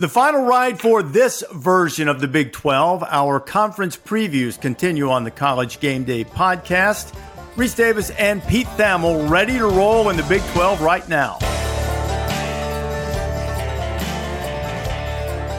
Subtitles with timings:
[0.00, 5.24] The final ride for this version of the Big 12, our conference previews continue on
[5.24, 7.12] the College Game Day podcast.
[7.56, 11.38] Rece Davis and Pete Thamel ready to roll in the Big 12 right now.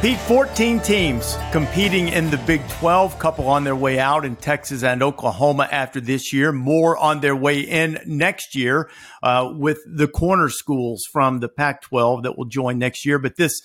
[0.02, 4.84] Pete, 14 teams competing in the Big 12, couple on their way out in Texas
[4.84, 8.90] and Oklahoma after this year, more on their way in next year
[9.22, 13.20] uh, with the corner schools from the Pac 12 that will join next year.
[13.20, 13.62] But this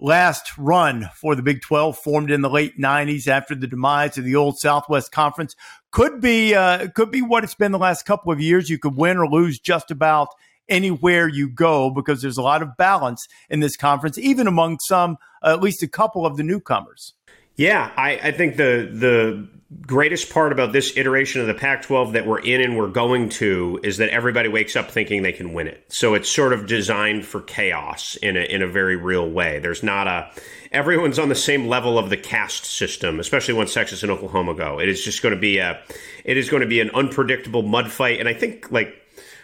[0.00, 4.24] last run for the Big 12 formed in the late 90s after the demise of
[4.24, 5.54] the old Southwest Conference
[5.92, 8.70] could be uh, could be what it's been the last couple of years.
[8.70, 10.28] You could win or lose just about
[10.68, 15.18] anywhere you go because there's a lot of balance in this conference, even among some,
[15.42, 17.14] uh, at least a couple of the newcomers.
[17.56, 19.48] Yeah, I, I think the the
[19.86, 23.28] greatest part about this iteration of the Pac 12 that we're in and we're going
[23.28, 25.84] to is that everybody wakes up thinking they can win it.
[25.88, 29.60] So it's sort of designed for chaos in a, in a very real way.
[29.60, 30.30] There's not a,
[30.72, 34.80] everyone's on the same level of the caste system, especially once Texas and Oklahoma go.
[34.80, 35.80] It is just going to be a,
[36.24, 38.18] it is going to be an unpredictable mud fight.
[38.18, 38.96] And I think like,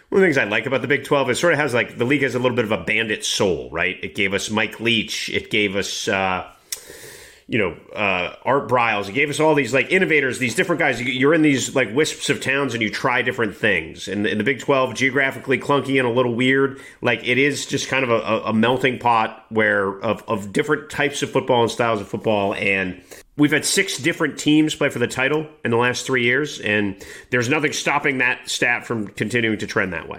[0.08, 1.98] one of the things I like about the Big 12 is sort of has like
[1.98, 3.96] the league has a little bit of a bandit soul, right?
[4.02, 5.28] It gave us Mike Leach.
[5.30, 6.48] It gave us, uh,
[7.48, 9.06] you know, uh, Art Briles.
[9.06, 11.00] He gave us all these like innovators, these different guys.
[11.00, 14.08] You're in these like wisps of towns and you try different things.
[14.08, 16.80] And in the Big 12, geographically clunky and a little weird.
[17.02, 21.22] Like it is just kind of a, a melting pot where of, of different types
[21.22, 22.52] of football and styles of football.
[22.54, 23.00] And
[23.36, 26.58] we've had six different teams play for the title in the last three years.
[26.60, 26.96] And
[27.30, 30.18] there's nothing stopping that stat from continuing to trend that way.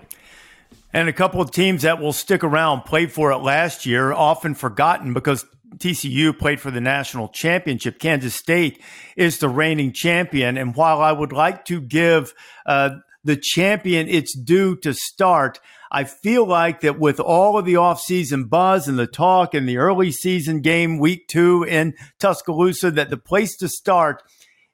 [0.94, 4.56] And a couple of teams that will stick around played for it last year, often
[4.56, 5.46] forgotten because
[5.76, 8.00] TCU played for the national championship.
[8.00, 8.82] Kansas State
[9.16, 10.58] is the reigning champion.
[10.58, 12.34] And while I would like to give
[12.66, 12.92] uh,
[13.24, 15.60] the champion its due to start,
[15.92, 19.78] I feel like that with all of the offseason buzz and the talk and the
[19.78, 24.24] early season game, week two in Tuscaloosa, that the place to start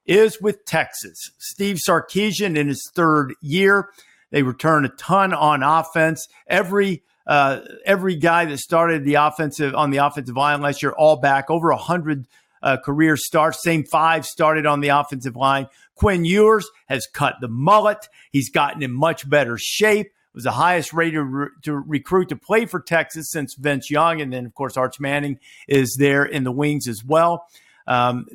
[0.06, 1.32] is with Texas.
[1.38, 3.90] Steve Sarkisian in his third year.
[4.32, 6.28] They return a ton on offense.
[6.48, 11.18] Every uh, every guy that started the offensive on the offensive line last year, all
[11.18, 12.28] back over hundred
[12.62, 13.62] uh, career starts.
[13.62, 15.68] Same five started on the offensive line.
[15.96, 18.08] Quinn Ewers has cut the mullet.
[18.32, 20.12] He's gotten in much better shape.
[20.34, 24.34] Was the highest rated re- to recruit to play for Texas since Vince Young, and
[24.34, 27.46] then of course Arch Manning is there in the wings as well.
[27.86, 28.26] Um,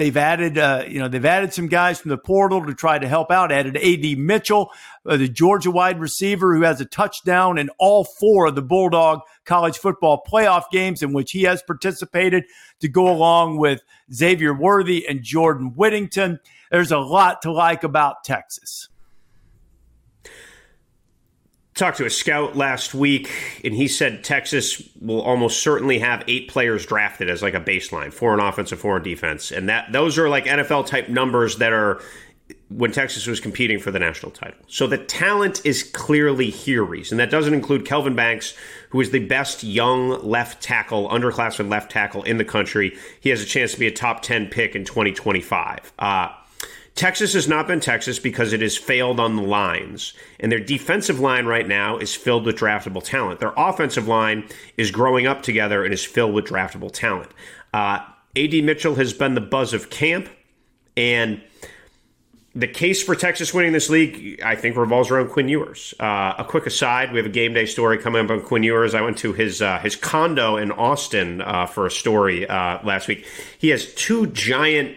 [0.00, 3.06] They've added, uh, you know, they've added some guys from the portal to try to
[3.06, 3.52] help out.
[3.52, 4.14] Added A.D.
[4.14, 4.70] Mitchell,
[5.04, 9.20] uh, the Georgia wide receiver, who has a touchdown in all four of the Bulldog
[9.44, 12.44] college football playoff games in which he has participated,
[12.80, 16.40] to go along with Xavier Worthy and Jordan Whittington.
[16.70, 18.88] There's a lot to like about Texas
[21.80, 23.30] talked to a scout last week,
[23.64, 28.12] and he said Texas will almost certainly have eight players drafted as like a baseline,
[28.12, 31.72] four on offense and four defense, and that those are like NFL type numbers that
[31.72, 32.00] are
[32.68, 34.58] when Texas was competing for the national title.
[34.68, 38.54] So the talent is clearly here, Rece, and that doesn't include Kelvin Banks,
[38.90, 42.96] who is the best young left tackle, underclassman left tackle in the country.
[43.20, 45.92] He has a chance to be a top ten pick in 2025.
[45.98, 46.28] Uh,
[47.00, 50.12] Texas has not been Texas because it has failed on the lines.
[50.38, 53.40] And their defensive line right now is filled with draftable talent.
[53.40, 54.46] Their offensive line
[54.76, 57.30] is growing up together and is filled with draftable talent.
[57.72, 58.00] Uh,
[58.36, 60.28] AD Mitchell has been the buzz of camp.
[60.94, 61.40] And
[62.54, 65.94] the case for Texas winning this league, I think, revolves around Quinn Ewers.
[65.98, 68.94] Uh, a quick aside: we have a game day story coming up on Quinn Ewers.
[68.94, 73.08] I went to his uh, his condo in Austin uh, for a story uh, last
[73.08, 73.24] week.
[73.58, 74.96] He has two giant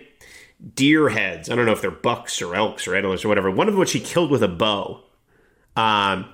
[0.76, 1.50] deer heads.
[1.50, 3.52] I don't know if they're bucks or elks or antelopes or whatever.
[3.52, 5.04] One of which he killed with a bow.
[5.76, 6.34] Um,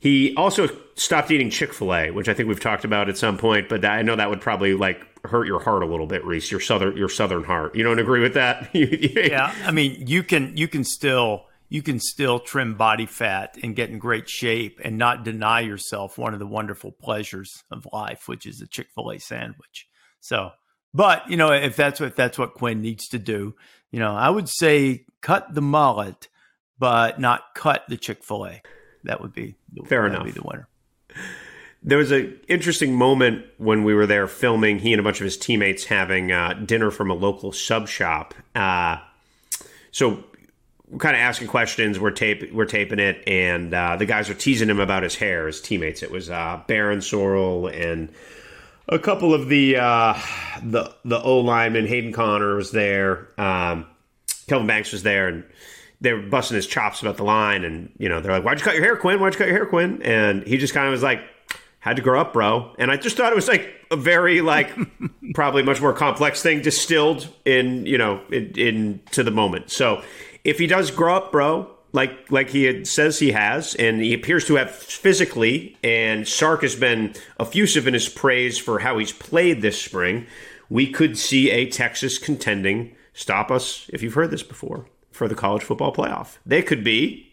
[0.00, 3.38] he also stopped eating Chick Fil A, which I think we've talked about at some
[3.38, 3.68] point.
[3.68, 6.50] But I know that would probably like hurt your heart a little bit, Rece.
[6.50, 7.76] Your southern your southern heart.
[7.76, 8.70] You don't agree with that?
[8.74, 13.76] yeah, I mean you can you can still you can still trim body fat and
[13.76, 18.24] get in great shape and not deny yourself one of the wonderful pleasures of life,
[18.26, 19.86] which is a Chick Fil A sandwich.
[20.20, 20.50] So
[20.94, 23.54] but you know, if that's what if that's what Quinn needs to do,
[23.90, 26.28] you know, I would say cut the mullet,
[26.78, 28.62] but not cut the Chick Fil A.
[29.04, 29.56] That would be
[29.86, 30.24] fair enough.
[30.24, 30.68] Be the winner.
[31.82, 34.78] There was an interesting moment when we were there filming.
[34.78, 38.34] He and a bunch of his teammates having uh, dinner from a local sub shop.
[38.54, 38.98] Uh,
[39.90, 40.22] so
[40.88, 41.98] we're kind of asking questions.
[41.98, 45.46] We're tape we're taping it, and uh, the guys are teasing him about his hair.
[45.46, 46.02] His teammates.
[46.02, 48.12] It was uh, Barryn Sorrell and
[48.92, 50.18] a couple of the uh,
[50.62, 51.86] the the O linemen.
[51.86, 53.28] Hayden Conner was there.
[53.40, 53.86] Um,
[54.46, 55.44] Kelvin Banks was there, and
[56.00, 57.64] they were busting his chops about the line.
[57.64, 59.20] And you know, they're like, "Why'd you cut your hair, Quinn?
[59.20, 61.22] Why'd you cut your hair, Quinn?" And he just kind of was like,
[61.82, 62.72] had to grow up, bro.
[62.78, 64.70] And I just thought it was like a very like
[65.34, 69.70] probably much more complex thing distilled in you know in, in to the moment.
[69.70, 70.02] So
[70.44, 74.14] if he does grow up, bro, like like he had, says he has, and he
[74.14, 79.12] appears to have physically, and Sark has been effusive in his praise for how he's
[79.12, 80.26] played this spring.
[80.70, 82.96] We could see a Texas contending.
[83.12, 86.38] Stop us if you've heard this before for the college football playoff.
[86.46, 87.30] They could be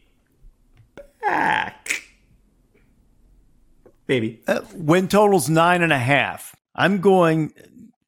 [1.22, 2.04] back.
[4.08, 4.42] Maybe.
[4.46, 6.56] Uh, win total's nine and a half.
[6.76, 7.54] I'm going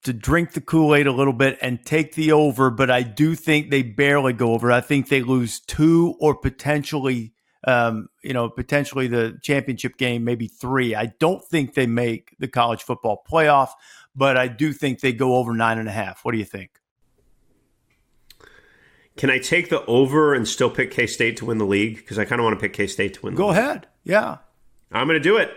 [0.04, 3.36] to drink the Kool Aid a little bit and take the over, but I do
[3.36, 4.72] think they barely go over.
[4.72, 7.34] I think they lose two or potentially,
[7.68, 10.96] um, you know, potentially the championship game, maybe three.
[10.96, 13.70] I don't think they make the college football playoff,
[14.16, 16.26] but I do think they go over nine and a half.
[16.26, 16.72] What do you think?
[19.18, 21.98] Can I take the over and still pick K State to win the league?
[21.98, 23.36] Because I kind of want to pick K State to win.
[23.36, 23.58] Go league.
[23.58, 23.88] ahead.
[24.04, 24.38] Yeah,
[24.92, 25.52] I'm going to do it.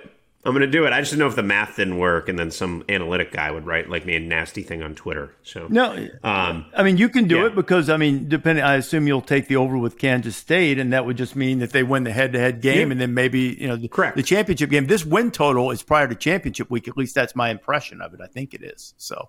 [0.45, 0.93] I'm going to do it.
[0.93, 3.65] I just didn't know if the math didn't work, and then some analytic guy would
[3.65, 5.35] write like me a nasty thing on Twitter.
[5.43, 5.93] So no,
[6.23, 7.47] um, I mean you can do yeah.
[7.47, 10.93] it because I mean, depending, I assume you'll take the over with Kansas State, and
[10.93, 12.93] that would just mean that they win the head-to-head game, yeah.
[12.93, 14.17] and then maybe you know the, Correct.
[14.17, 14.87] the championship game.
[14.87, 16.89] This win total is prior to championship week.
[16.89, 18.21] At least that's my impression of it.
[18.21, 18.95] I think it is.
[18.99, 19.29] So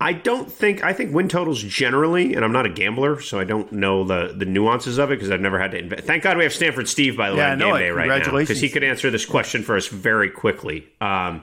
[0.00, 3.44] I don't think I think win totals generally, and I'm not a gambler, so I
[3.44, 5.78] don't know the the nuances of it because I've never had to.
[5.78, 6.04] Invest.
[6.04, 8.36] Thank God we have Stanford Steve by the yeah, way on game day right now
[8.36, 10.88] because he could answer this question for us very quickly.
[11.00, 11.42] Um,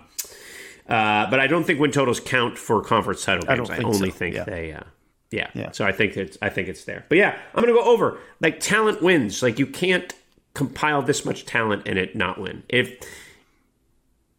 [0.87, 3.69] uh, but I don't think win totals count for conference title games.
[3.69, 4.17] I, I only so.
[4.17, 4.43] think yeah.
[4.43, 4.73] they.
[4.73, 4.83] Uh,
[5.31, 5.49] yeah.
[5.53, 5.71] yeah.
[5.71, 7.05] So I think it's I think it's there.
[7.07, 8.17] But yeah, I'm gonna go over.
[8.41, 9.41] Like talent wins.
[9.41, 10.13] Like you can't
[10.53, 12.63] compile this much talent and it not win.
[12.67, 12.97] If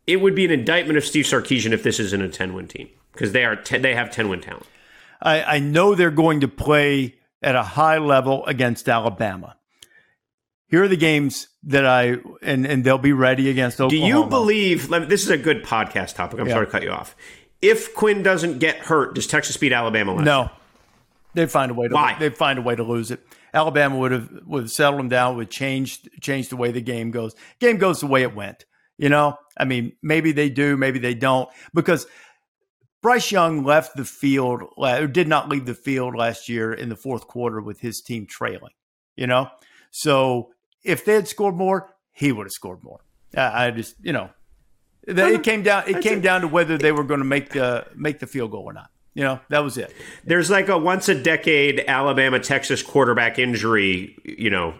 [0.07, 2.89] it would be an indictment of Steve Sarkisian if this isn't a 10 win team
[3.13, 4.67] because they are ten, they have ten win talent.
[5.23, 9.57] I, I know they're going to play at a high level against Alabama.
[10.69, 14.13] Here are the games that I and and they'll be ready against Oklahoma.
[14.13, 14.89] Do you believe?
[15.09, 16.39] this is a good podcast topic.
[16.39, 16.55] I'm yeah.
[16.55, 17.17] sorry to cut you off.
[17.61, 20.15] If Quinn doesn't get hurt, does Texas beat Alabama?
[20.15, 20.51] Last no,
[21.35, 21.95] they find a way to.
[21.95, 22.17] Why?
[22.19, 23.21] They find a way to lose it.
[23.53, 25.37] Alabama would have would have settled them down.
[25.37, 27.35] Would change change the way the game goes.
[27.59, 28.65] Game goes the way it went.
[28.97, 32.07] You know, I mean, maybe they do, maybe they don't, because
[33.03, 36.97] Bryce Young left the field, or did not leave the field last year in the
[36.97, 38.73] fourth quarter with his team trailing,
[39.17, 39.49] you know?
[39.91, 40.51] So
[40.85, 43.01] if they had scored more, he would have scored more.
[43.35, 44.31] I just, you know,
[45.07, 45.85] it came down.
[45.87, 48.65] It came down to whether they were going to make the make the field goal
[48.65, 48.91] or not.
[49.15, 49.95] You know, that was it.
[50.25, 54.17] There's like a once a decade Alabama Texas quarterback injury.
[54.25, 54.75] You know,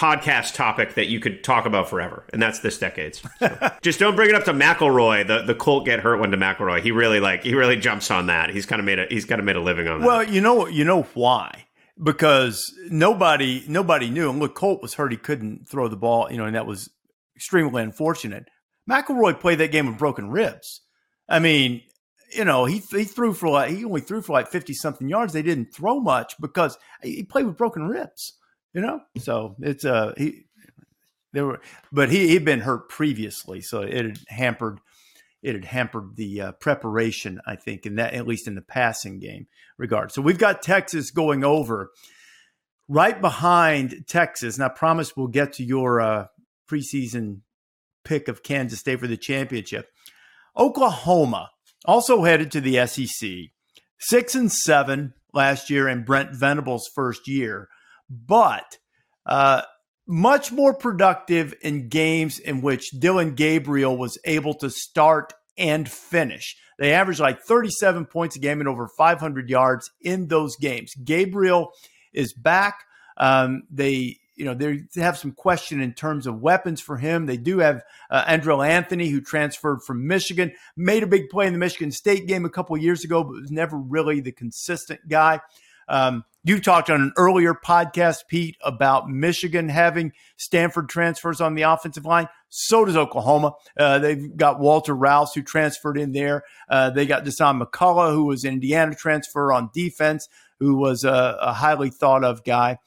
[0.00, 3.22] podcast topic that you could talk about forever, and that's this decade's.
[3.38, 5.26] So, just don't bring it up to McElroy.
[5.26, 6.80] The the Colt get hurt one to McElroy.
[6.80, 8.48] He really like he really jumps on that.
[8.48, 10.06] He's kind of made a he's kind of made a living on that.
[10.06, 11.66] Well, you know you know why
[12.02, 14.30] because nobody nobody knew.
[14.30, 16.28] And look, Colt was hurt; he couldn't throw the ball.
[16.30, 16.88] You know, and that was
[17.36, 18.46] extremely unfortunate.
[18.90, 20.80] McElroy played that game with broken ribs.
[21.28, 21.82] I mean,
[22.34, 25.34] you know, he he threw for like he only threw for like fifty something yards.
[25.34, 28.38] They didn't throw much because he played with broken ribs
[28.72, 29.00] you know.
[29.18, 30.46] So it's uh he
[31.32, 31.60] there were,
[31.92, 34.80] but he he'd been hurt previously, so it had hampered
[35.42, 39.18] it had hampered the uh, preparation, I think, in that at least in the passing
[39.18, 39.46] game
[39.78, 40.12] regard.
[40.12, 41.90] So we've got Texas going over
[42.88, 46.26] right behind Texas, and I promise we'll get to your uh,
[46.70, 47.40] preseason
[48.04, 49.88] pick of Kansas State for the championship.
[50.56, 51.50] Oklahoma
[51.86, 53.30] also headed to the SEC,
[53.98, 57.68] six and seven last year in Brent Venables' first year
[58.10, 58.78] but
[59.24, 59.62] uh,
[60.06, 66.56] much more productive in games in which Dillon Gabriel was able to start and finish.
[66.78, 70.94] They averaged like 37 points a game and over 500 yards in those games.
[70.94, 71.72] Gabriel
[72.12, 72.84] is back.
[73.16, 77.26] Um, they you know they have some question in terms of weapons for him.
[77.26, 81.52] They do have uh, Andrel Anthony, who transferred from Michigan, made a big play in
[81.52, 85.40] the Michigan State game a couple years ago, but was never really the consistent guy.
[85.90, 91.62] Um, you talked on an earlier podcast, Pete, about Michigan having Stanford transfers on the
[91.62, 92.28] offensive line.
[92.48, 93.52] So does Oklahoma.
[93.78, 96.44] Uh, they've got Walter Rouse, who transferred in there.
[96.68, 100.28] Uh, they got Dasan McCullough, who was an Indiana transfer on defense,
[100.60, 102.78] who was a, a highly thought of guy.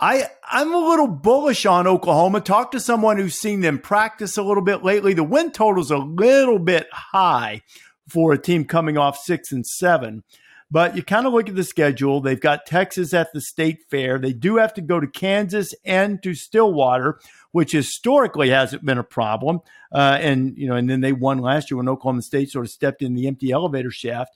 [0.00, 2.40] I I'm a little bullish on Oklahoma.
[2.40, 5.14] Talk to someone who's seen them practice a little bit lately.
[5.14, 7.60] The win total's a little bit high
[8.08, 10.24] for a team coming off six and seven.
[10.72, 12.22] But you kind of look at the schedule.
[12.22, 14.18] They've got Texas at the state fair.
[14.18, 19.04] They do have to go to Kansas and to Stillwater, which historically hasn't been a
[19.04, 19.60] problem.
[19.94, 22.70] Uh, and you know, and then they won last year when Oklahoma State sort of
[22.70, 24.34] stepped in the empty elevator shaft.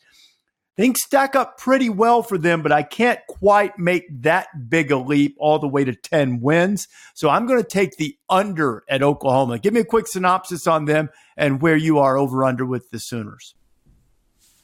[0.76, 4.98] things stack up pretty well for them, but I can't quite make that big a
[4.98, 6.86] leap all the way to 10 wins.
[7.14, 9.58] So I'm going to take the under at Oklahoma.
[9.58, 13.00] Give me a quick synopsis on them and where you are over under with the
[13.00, 13.54] Sooners.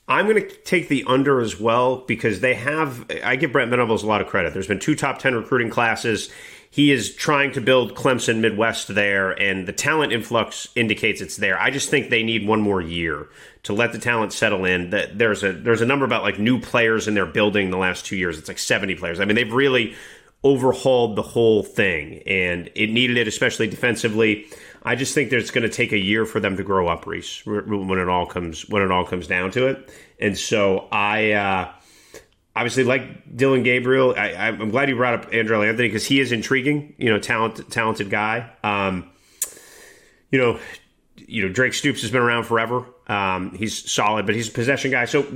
[0.09, 3.11] I'm going to take the under as well because they have.
[3.25, 4.53] I give Brent Venables a lot of credit.
[4.53, 6.31] There's been two top 10 recruiting classes.
[6.71, 11.61] He is trying to build Clemson Midwest there, and the talent influx indicates it's there.
[11.61, 13.29] I just think they need one more year
[13.65, 14.91] to let the talent settle in.
[14.91, 18.07] That there's a there's a number about like new players in their building the last
[18.07, 18.39] two years.
[18.39, 19.21] It's like 70 players.
[19.21, 19.95] I mean, they've really
[20.45, 24.47] overhauled the whole thing, and it needed it, especially defensively.
[24.85, 27.05] I just think that it's going to take a year for them to grow up,
[27.05, 29.91] Rece, when it all comes when it all comes down to it.
[30.19, 31.73] And so I uh,
[32.57, 34.15] obviously like Dillon Gabriel.
[34.17, 36.95] I, am glad you brought up Andrel Anthony because he is intriguing.
[36.99, 38.51] You know, talent, talented guy.
[38.65, 39.11] Um,
[40.31, 40.59] you know,
[41.17, 42.85] you know Drake Stoops has been around forever.
[43.07, 45.05] Um, he's solid, but he's a possession guy.
[45.05, 45.27] So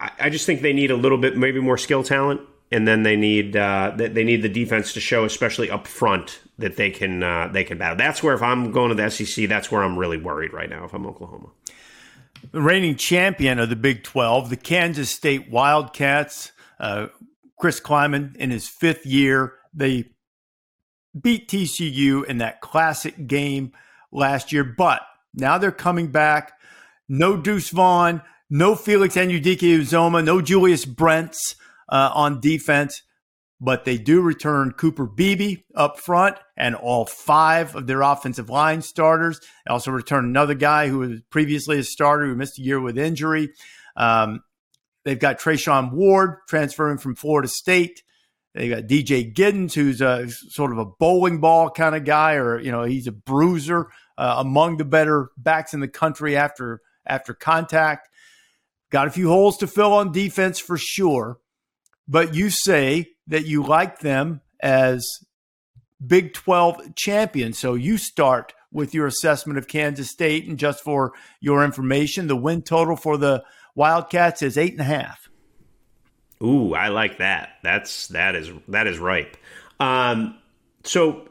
[0.00, 3.16] I just think they need a little bit, maybe more skill talent and then they
[3.16, 7.48] need uh, they need the defense to show, especially up front, that they can uh,
[7.48, 7.96] they can battle.
[7.96, 10.84] That's where if I'm going to the SEC, that's where I'm really worried right now.
[10.84, 11.48] If I'm Oklahoma,
[12.52, 17.06] the reigning champion of the Big Twelve, the Kansas State Wildcats, uh,
[17.58, 20.10] Chris Klieman in his fifth year, they
[21.18, 23.72] beat TCU in that classic game
[24.12, 25.00] last year, but
[25.34, 26.52] now they're coming back.
[27.08, 28.20] No Deuce Vaughn,
[28.50, 31.56] no Felix Anudike Uzoma, no Julius Brents
[31.88, 33.02] uh, on defense,
[33.60, 38.82] but they do return Cooper Beebe up front and all five of their offensive line
[38.82, 39.40] starters.
[39.40, 42.98] They also return another guy who was previously a starter who missed a year with
[42.98, 43.50] injury.
[43.96, 44.42] Um,
[45.04, 48.02] they've got Treshaun Ward transferring from Florida State.
[48.54, 52.58] They got DJ Giddens, who's a sort of a bowling ball kind of guy, or
[52.58, 57.34] you know, he's a bruiser uh, among the better backs in the country after after
[57.34, 58.08] contact.
[58.90, 61.38] Got a few holes to fill on defense for sure
[62.08, 65.06] but you say that you like them as
[66.04, 67.58] Big 12 champions.
[67.58, 70.46] So you start with your assessment of Kansas State.
[70.46, 74.84] And just for your information, the win total for the Wildcats is eight and a
[74.84, 75.28] half.
[76.42, 77.50] Ooh, I like that.
[77.62, 79.36] That's that is that is ripe.
[79.80, 80.38] Um,
[80.84, 81.28] so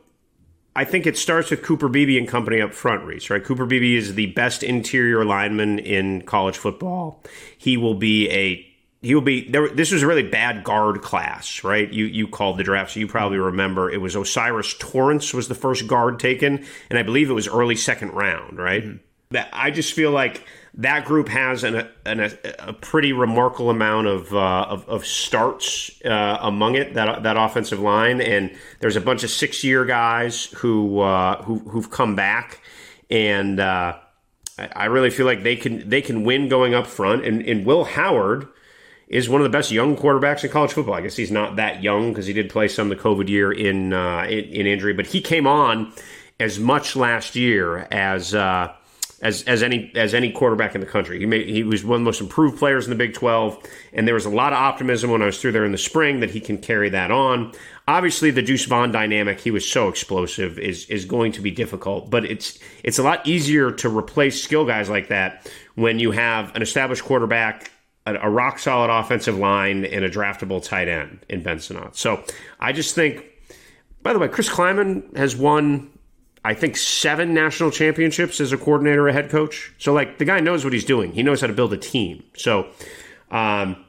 [0.76, 3.44] I think it starts with Cooper Beebe and company up front, Rece, right?
[3.44, 7.24] Cooper Beebe is the best interior lineman in college football.
[7.58, 8.67] He will be a
[9.02, 9.70] he will be there.
[9.70, 11.92] This was a really bad guard class, right?
[11.92, 15.56] You you called the draft, so you probably remember it was O'Cyrus Torrence was the
[15.56, 18.84] first guard taken, and I believe it was early second round, right?
[18.84, 18.98] Mm-hmm.
[19.32, 24.08] That I just feel like that group has an, an a, a, pretty remarkable amount
[24.08, 29.02] of uh, of, of, starts uh, among it that that offensive line, and there's a
[29.02, 32.62] bunch of six year guys who uh, who who've come back,
[33.10, 33.98] and uh,
[34.58, 37.66] I, I really feel like they can they can win going up front, and, and
[37.66, 38.48] Will Howard
[39.08, 40.96] is one of the best young quarterbacks in college football.
[40.96, 43.52] I guess he's not that young because he did play some of the COVID year
[43.52, 45.94] in, uh, in, in injury, but he came on
[46.40, 48.74] as much last year as uh,
[49.22, 51.20] as as any as any quarterback in the country.
[51.20, 53.58] He he was one of the most improved players in the Big Twelve,
[53.94, 56.20] and there was a lot of optimism when I was through there in the spring
[56.20, 57.54] that he can carry that on.
[57.88, 62.10] Obviously, the Deuce Vaughn dynamic, he was so explosive, is is going to be difficult,
[62.10, 66.56] but it's it's a lot easier to replace skill guys like that when you have
[66.56, 67.72] an established quarterback
[68.16, 71.96] a, rock solid offensive line and a draftable tight end in Ben Sinnott.
[71.96, 72.24] So
[72.60, 73.26] I just think,
[74.04, 75.90] by the way, Chris Klieman has won,
[76.46, 79.74] I think, seven national championships as a coordinator, a head coach.
[79.78, 81.12] So, like, the guy knows what he's doing.
[81.12, 82.24] He knows how to build a team.
[82.36, 82.70] So,
[83.32, 83.84] um,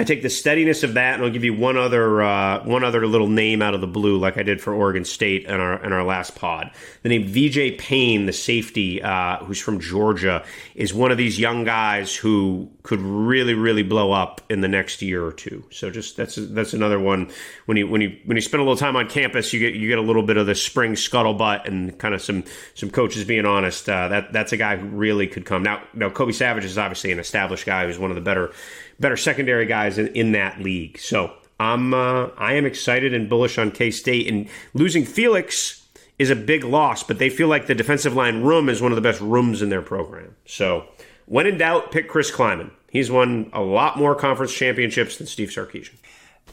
[0.00, 3.04] I take the steadiness of that, and I'll give you one other uh, one other
[3.04, 5.92] little name out of the blue, like I did for Oregon State in our in
[5.92, 6.70] our last pod.
[7.02, 10.44] The name VJ Payne, the safety uh, who's from Georgia,
[10.76, 15.02] is one of these young guys who could really really blow up in the next
[15.02, 15.64] year or two.
[15.70, 17.32] So just that's that's another one.
[17.66, 19.88] When you when you when you spend a little time on campus, you get you
[19.88, 23.46] get a little bit of the spring scuttlebutt and kind of some some coaches being
[23.46, 23.88] honest.
[23.88, 25.64] Uh, that that's a guy who really could come.
[25.64, 28.52] Now now Kobe Savage is obviously an established guy who's one of the better
[29.00, 30.98] better secondary guys in, in that league.
[30.98, 35.86] So I'm uh, I am excited and bullish on K State and losing Felix
[36.18, 38.96] is a big loss, but they feel like the defensive line room is one of
[38.96, 40.34] the best rooms in their program.
[40.46, 40.86] So
[41.26, 42.72] when in doubt, pick Chris Klieman.
[42.90, 45.96] He's won a lot more conference championships than Steve Sarkisian.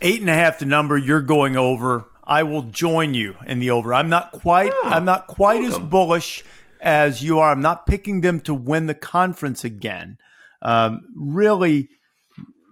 [0.02, 2.06] Eight and a half the number you're going over.
[2.24, 3.94] I will join you in the over.
[3.94, 5.84] I'm not quite oh, I'm not quite welcome.
[5.84, 6.44] as bullish
[6.82, 7.52] as you are.
[7.52, 10.18] I'm not picking them to win the conference again.
[10.62, 11.90] Um, really,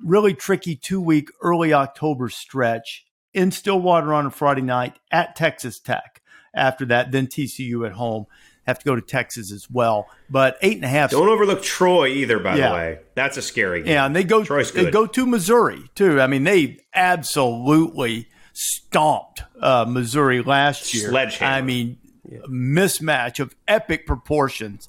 [0.04, 5.80] really tricky two week early October stretch in Stillwater on a Friday night at Texas
[5.80, 6.22] Tech.
[6.54, 8.28] After that, then TCU at home.
[8.68, 10.08] have to go to Texas as well.
[10.30, 11.12] But eight and a half.
[11.12, 12.40] Don't overlook Troy either.
[12.40, 12.70] By yeah.
[12.70, 13.94] the way, that's a scary game.
[13.94, 14.44] Yeah, and they go.
[14.44, 14.88] Troy's good.
[14.88, 16.22] They go to Missouri too.
[16.22, 21.10] I mean, they absolutely stomped uh, Missouri last year.
[21.10, 21.52] Sledgehammer.
[21.52, 21.98] I mean,
[22.30, 22.40] yeah.
[22.48, 24.88] mismatch of epic proportions.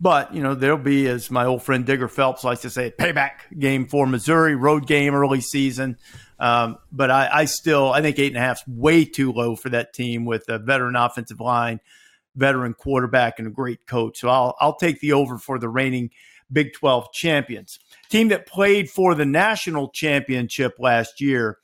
[0.00, 3.58] But, you know, there'll be, as my old friend Digger Phelps likes to say, payback
[3.58, 5.96] game for Missouri, road game early season.
[6.38, 9.56] Um, but I, I, still, I think eight and a half is way too low
[9.56, 11.80] for that team with a veteran offensive line,
[12.34, 14.18] veteran quarterback, and a great coach.
[14.18, 16.10] So I'll, I'll take the over for the reigning
[16.52, 17.78] Big 12 champions.
[18.10, 21.58] Team that played for the national championship last year,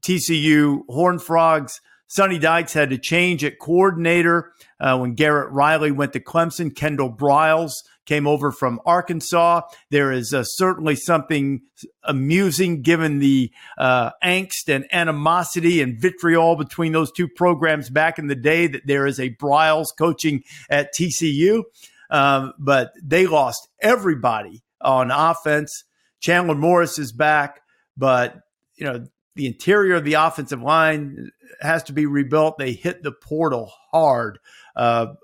[0.00, 1.80] TCU Horned Frogs–
[2.14, 6.72] Sonny Dykes had to change at coordinator uh, when Garrett Riley went to Clemson.
[6.72, 7.72] Kendall Briles
[8.06, 9.62] came over from Arkansas.
[9.90, 11.62] There is uh, certainly something
[12.04, 18.28] amusing given the uh, angst and animosity and vitriol between those two programs back in
[18.28, 21.64] the day that there is a Briles coaching at TCU.
[22.10, 25.82] Um, but they lost everybody on offense.
[26.20, 27.62] Chandler Morris is back,
[27.96, 28.36] but
[28.76, 29.04] you know
[29.34, 31.30] the interior of the offensive line
[31.60, 32.58] has to be rebuilt.
[32.58, 34.38] They hit the portal hard
[34.76, 35.14] uh,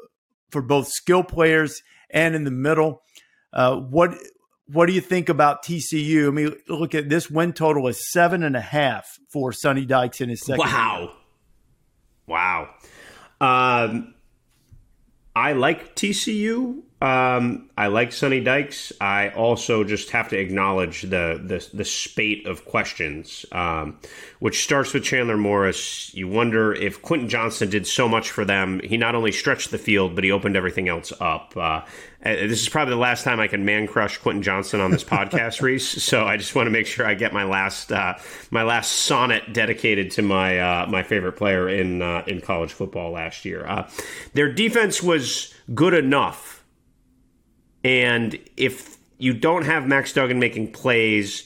[0.51, 3.03] for both skill players and in the middle.
[3.53, 4.15] Uh, what
[4.67, 6.29] what do you think about TCU?
[6.29, 10.21] I mean, look at this win total is seven and a half for Sonny Dykes
[10.21, 10.61] in his second.
[10.61, 11.13] Wow,
[12.27, 12.69] wow.
[13.41, 14.15] Um,
[15.35, 16.83] I like TCU.
[17.01, 18.93] Um, I like Sonny Dykes.
[19.01, 23.99] I also just have to acknowledge the the, the spate of questions, um,
[24.39, 26.15] which starts with Chandler Morris.
[26.15, 28.83] You wonder if Quentin Johnston did so much for them.
[28.85, 31.55] He not only stretched the field, but he opened everything else up.
[31.57, 31.85] Uh, uh
[32.23, 35.63] this is probably the last time I can man crush Quentin Johnston on this podcast,
[35.63, 36.01] Rece.
[36.01, 38.19] So I just want to make sure I get my last uh,
[38.51, 43.13] my last sonnet dedicated to my uh, my favorite player in uh, in college football
[43.13, 43.67] last year.
[43.67, 43.89] Uh,
[44.35, 46.60] their defense was good enough
[47.85, 51.45] and if you don't have Max Duggan making plays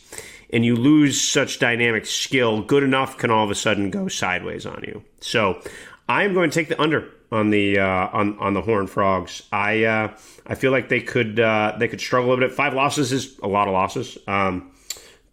[0.51, 4.67] and you lose such dynamic skill, good enough can all of a sudden go sideways
[4.67, 5.03] on you.
[5.21, 5.61] So
[6.09, 9.43] I am going to take the under on the uh, on on the Horn Frogs.
[9.53, 12.53] I uh, I feel like they could uh, they could struggle a bit.
[12.53, 14.71] Five losses is a lot of losses, um,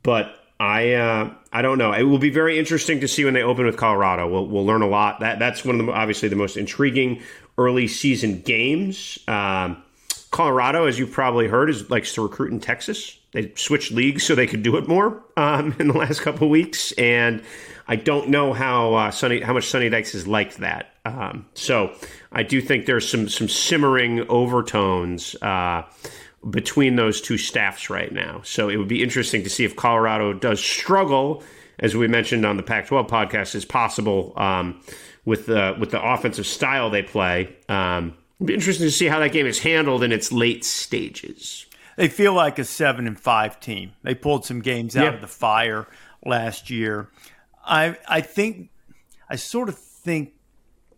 [0.01, 1.93] but I uh, I don't know.
[1.93, 4.27] It will be very interesting to see when they open with Colorado.
[4.27, 5.19] We'll we'll learn a lot.
[5.19, 7.21] That that's one of the obviously the most intriguing
[7.57, 9.19] early season games.
[9.27, 9.83] Um,
[10.31, 13.19] Colorado, as you've probably heard, is likes to recruit in Texas.
[13.33, 16.51] They switched leagues so they could do it more um, in the last couple of
[16.51, 17.43] weeks, and
[17.87, 20.93] I don't know how uh, Sonny, how much Sonny Dykes has liked that.
[21.03, 21.93] Um, so
[22.31, 25.83] I do think there's some some simmering overtones uh,
[26.49, 28.41] between those two staffs right now.
[28.43, 31.43] So it would be interesting to see if Colorado does struggle,
[31.79, 34.81] as we mentioned on the Pac-12 podcast, is possible um,
[35.25, 37.53] with the with the offensive style they play.
[37.67, 41.67] Um, It'll be interesting to see how that game is handled in its late stages.
[41.95, 43.91] They feel like a seven and five team.
[44.01, 45.85] They pulled some games out of the fire
[46.25, 47.11] last year.
[47.63, 48.71] I I think
[49.29, 50.33] I sort of think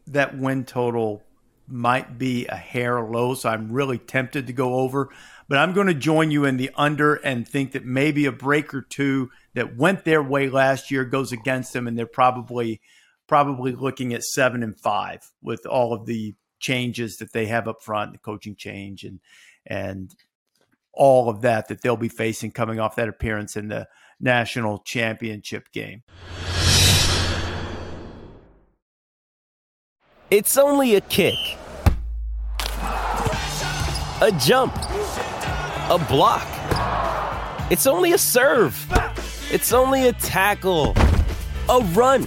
[0.07, 1.21] that win total
[1.67, 5.09] might be a hair low, so I'm really tempted to go over.
[5.49, 8.73] But I'm going to join you in the under and think that maybe a break
[8.73, 12.79] or two that went their way last year goes against them, and they're probably
[13.27, 17.81] probably looking at seven and five with all of the changes that they have up
[17.83, 19.19] front, the coaching change and
[19.67, 20.15] and
[20.93, 23.87] all of that that they'll be facing coming off that appearance in the
[24.19, 26.03] national championship game.
[30.31, 31.35] It's only a kick.
[34.21, 34.73] A jump.
[35.89, 36.47] A block.
[37.69, 38.73] It's only a serve.
[39.51, 40.93] It's only a tackle.
[41.69, 42.23] A run.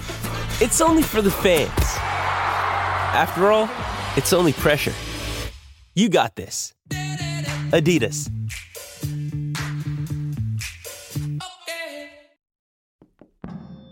[0.61, 1.71] It's only for the fans.
[3.13, 3.69] After all,
[4.17, 4.93] it's only pressure.
[5.95, 6.73] You got this.
[7.71, 8.29] Adidas.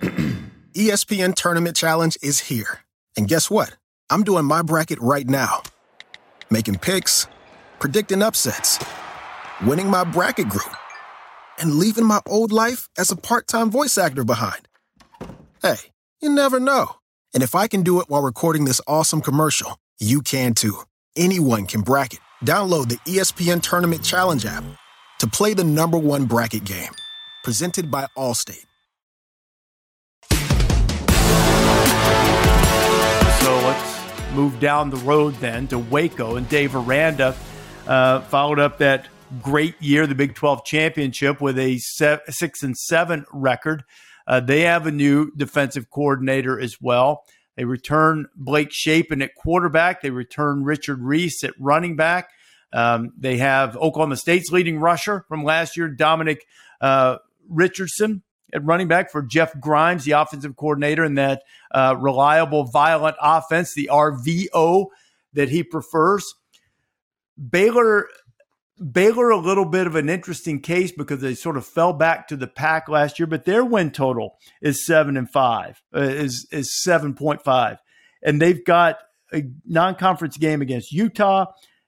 [0.73, 2.79] ESPN Tournament Challenge is here.
[3.15, 3.77] And guess what?
[4.09, 5.63] I'm doing my bracket right now.
[6.49, 7.27] Making picks,
[7.79, 8.83] predicting upsets,
[9.65, 10.75] winning my bracket group,
[11.59, 14.67] and leaving my old life as a part time voice actor behind.
[15.61, 15.77] Hey,
[16.21, 16.97] you never know.
[17.33, 20.79] And if I can do it while recording this awesome commercial, you can too.
[21.15, 22.19] Anyone can bracket.
[22.43, 24.63] Download the ESPN Tournament Challenge app
[25.19, 26.91] to play the number one bracket game.
[27.43, 28.65] Presented by Allstate.
[33.41, 36.35] So let's move down the road then to Waco.
[36.35, 37.35] And Dave Aranda
[37.87, 39.07] uh, followed up that
[39.41, 43.83] great year, the Big 12 championship, with a six and seven record.
[44.27, 47.23] Uh, they have a new defensive coordinator as well.
[47.55, 50.01] They return Blake Shapen at quarterback.
[50.01, 52.29] They return Richard Reese at running back.
[52.73, 56.45] Um, they have Oklahoma State's leading rusher from last year, Dominic
[56.81, 62.65] uh, Richardson, at running back for Jeff Grimes, the offensive coordinator, and that uh, reliable,
[62.65, 64.87] violent offense, the RVO
[65.33, 66.25] that he prefers.
[67.49, 68.07] Baylor
[68.91, 72.35] Baylor a little bit of an interesting case because they sort of fell back to
[72.35, 76.81] the pack last year, but their win total is seven and five, uh, is is
[76.83, 77.77] seven point five,
[78.21, 78.97] and they've got
[79.33, 81.45] a non-conference game against Utah.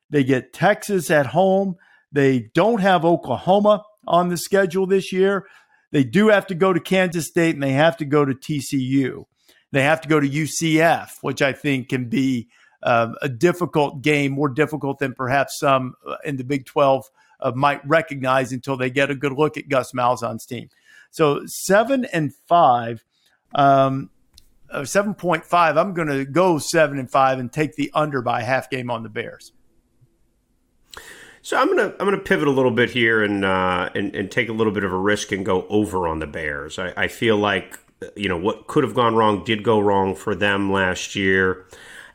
[0.09, 1.75] They get Texas at home.
[2.11, 5.45] They don't have Oklahoma on the schedule this year.
[5.91, 9.25] They do have to go to Kansas State and they have to go to TCU.
[9.71, 12.47] They have to go to UCF, which I think can be
[12.83, 17.09] uh, a difficult game, more difficult than perhaps some uh, in the Big 12
[17.39, 20.69] uh, might recognize until they get a good look at Gus Malzahn's team.
[21.11, 23.03] So seven and five,
[23.55, 24.09] um,
[24.69, 25.77] uh, seven point five.
[25.77, 29.03] I'm going to go seven and five and take the under by half game on
[29.03, 29.53] the Bears.
[31.41, 34.49] So I'm gonna I'm gonna pivot a little bit here and uh, and, and take
[34.49, 36.77] a little bit of a risk and go over on the Bears.
[36.77, 37.79] I, I feel like
[38.17, 41.65] you know what could have gone wrong did go wrong for them last year.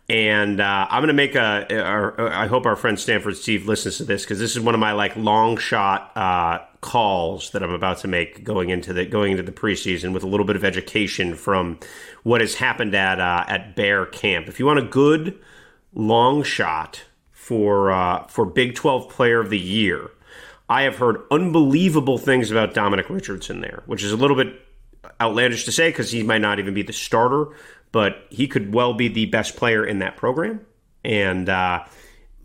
[0.09, 1.81] And uh, I'm going to make a.
[1.81, 4.81] Our, I hope our friend Stanford Steve listens to this because this is one of
[4.81, 9.31] my like long shot uh, calls that I'm about to make going into the going
[9.31, 11.79] into the preseason with a little bit of education from
[12.25, 14.49] what has happened at uh, at Bear Camp.
[14.49, 15.38] If you want a good
[15.95, 20.11] long shot for uh, for Big 12 Player of the Year,
[20.69, 24.61] I have heard unbelievable things about Dominic Richardson there, which is a little bit
[25.21, 27.49] outlandish to say because he might not even be the starter
[27.92, 30.64] but he could well be the best player in that program.
[31.05, 31.85] And uh,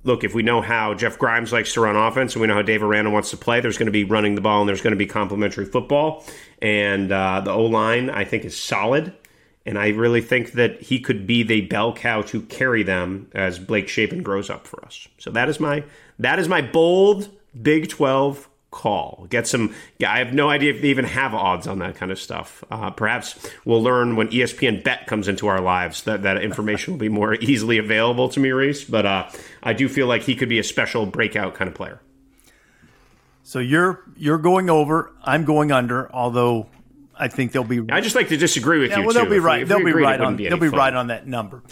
[0.03, 2.61] look, if we know how Jeff Grimes likes to run offense and we know how
[2.61, 4.91] Dave Aranda wants to play, there's going to be running the ball and there's going
[4.91, 6.23] to be complementary football.
[6.61, 9.13] And uh, the O line, I think, is solid.
[9.65, 13.59] And I really think that he could be the bell cow to carry them as
[13.59, 15.07] Blake Shapen grows up for us.
[15.17, 15.83] So that is my
[16.19, 17.29] that is my bold
[17.61, 19.27] Big 12 call.
[19.29, 19.73] Get some.
[20.05, 22.63] I have no idea if they even have odds on that kind of stuff.
[22.69, 26.99] Uh, perhaps we'll learn when ESPN Bet comes into our lives that that information will
[26.99, 28.89] be more easily available to me, Rece.
[28.89, 29.29] But uh,
[29.63, 32.01] I do feel like he could be a special breakout kind of player.
[33.43, 35.13] So you're you're going over.
[35.23, 36.13] I'm going under.
[36.13, 36.67] Although
[37.15, 37.81] I think they'll be.
[37.89, 39.05] I just like to disagree with yeah, you.
[39.05, 39.21] Well, too.
[39.21, 39.63] they'll be right.
[39.63, 40.35] We, they'll be right on.
[40.35, 40.77] Be they'll be fun.
[40.77, 41.63] right on that number.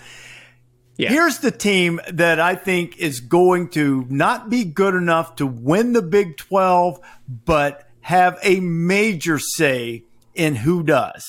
[0.97, 1.10] Yeah.
[1.10, 5.93] Here's the team that I think is going to not be good enough to win
[5.93, 10.03] the Big 12, but have a major say
[10.34, 11.23] in who does.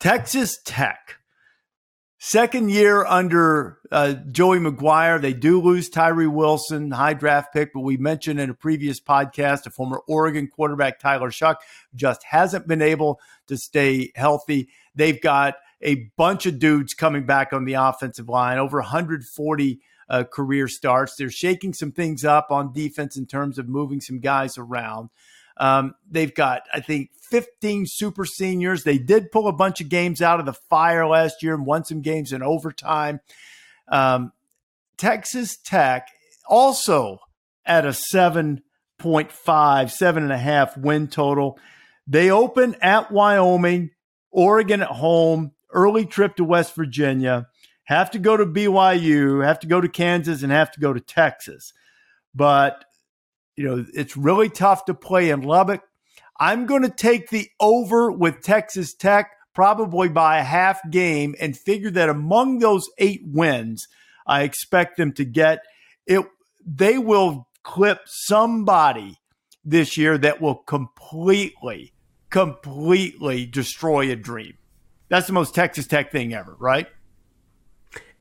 [0.00, 1.18] Texas Tech.
[2.18, 5.20] Second year under uh, Joey McGuire.
[5.20, 9.66] They do lose Tyree Wilson, high draft pick, but we mentioned in a previous podcast
[9.66, 11.56] a former Oregon quarterback, Tyler Shough,
[11.94, 14.68] just hasn't been able to stay healthy.
[14.94, 20.24] They've got a bunch of dudes coming back on the offensive line, over 140 uh,
[20.24, 21.16] career starts.
[21.16, 25.10] They're shaking some things up on defense in terms of moving some guys around.
[25.56, 28.84] Um, they've got, I think, 15 super seniors.
[28.84, 31.84] They did pull a bunch of games out of the fire last year and won
[31.84, 33.20] some games in overtime.
[33.88, 34.32] Um,
[34.96, 36.08] Texas Tech
[36.46, 37.18] also
[37.64, 41.58] at a 7.5, seven and a half win total.
[42.06, 43.90] They open at Wyoming,
[44.30, 47.46] Oregon at home, early trip to West Virginia,
[47.84, 51.00] have to go to BYU, have to go to Kansas, and have to go to
[51.00, 51.72] Texas.
[52.34, 52.84] But,
[53.56, 55.82] you know, it's really tough to play in Lubbock.
[56.38, 61.56] I'm going to take the over with Texas Tech probably by a half game and
[61.56, 63.86] figure that among those eight wins,
[64.26, 65.60] I expect them to get
[66.06, 66.24] it.
[66.64, 69.18] They will clip somebody
[69.64, 71.92] this year that will completely,
[72.30, 74.54] completely destroy a dream.
[75.12, 76.86] That's the most Texas Tech thing ever, right?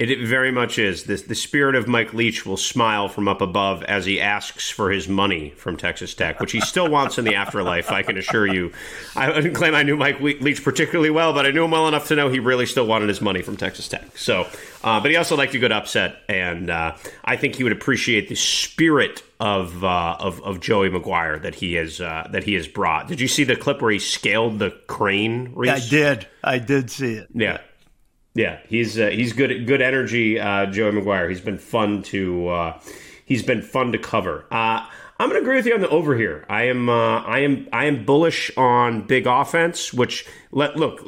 [0.02, 1.04] It, very much is.
[1.04, 4.90] The, the spirit of Mike Leach will smile from up above as he asks for
[4.90, 8.52] his money from Texas Tech, which he still wants in the afterlife, I can assure
[8.52, 8.72] you.
[9.16, 12.08] I wouldn't claim I knew Mike Leach particularly well, but I knew him well enough
[12.08, 14.18] to know he really still wanted his money from Texas Tech.
[14.18, 14.48] So,
[14.84, 18.28] uh, but he also liked a good upset, and uh, I think he would appreciate
[18.28, 22.68] the spirit of uh, of, of Joey McGuire that he has uh, that he has
[22.68, 23.08] brought.
[23.08, 25.54] Did you see the clip where he scaled the crane?
[25.54, 25.70] Rece?
[25.70, 26.28] I did.
[26.44, 27.28] I did see it.
[27.36, 27.60] Yeah.
[28.34, 31.30] Yeah, he's uh, he's good good energy, uh, Joey McGuire.
[31.30, 32.80] He's been fun to uh,
[33.26, 34.46] he's been fun to cover.
[34.52, 34.88] Uh,
[35.22, 36.46] I'm going to agree with you on the over here.
[36.50, 41.00] I am uh, I am I am bullish on big offense, which let look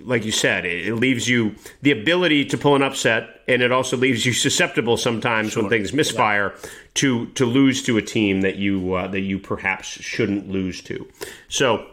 [0.00, 3.70] like you said, it, it, leaves you the ability to pull an upset, and it
[3.70, 5.62] also leaves you susceptible sometimes sure.
[5.62, 6.70] when things misfire yeah.
[6.94, 11.06] to to lose to a team that you uh, that you perhaps shouldn't lose to.
[11.48, 11.86] So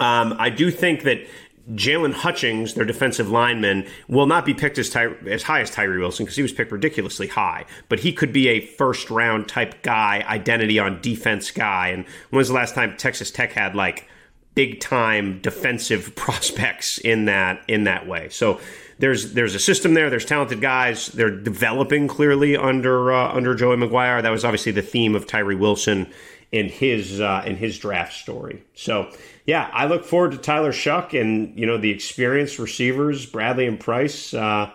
[0.00, 1.26] um, I do think that
[1.74, 5.98] Jaylon Hutchings, their defensive lineman, will not be picked as, Ty- as high as Tyree
[5.98, 7.66] Wilson because he was picked ridiculously high.
[7.88, 11.88] But he could be a first round type guy, identity on defense guy.
[11.88, 14.08] And when was the last time Texas Tech had like
[14.54, 18.30] big time defensive prospects in that in that way?
[18.30, 18.60] So
[18.98, 20.08] there's there's a system there.
[20.08, 21.08] There's talented guys.
[21.08, 24.22] They're developing clearly under uh, under Joey McGuire.
[24.22, 26.10] That was obviously the theme of Tyree Wilson
[26.52, 28.62] in his uh, in his draft story.
[28.74, 29.10] So
[29.46, 33.78] yeah, I look forward to Tyler Shough and you know the experienced receivers Bradley and
[33.78, 34.70] Price uh,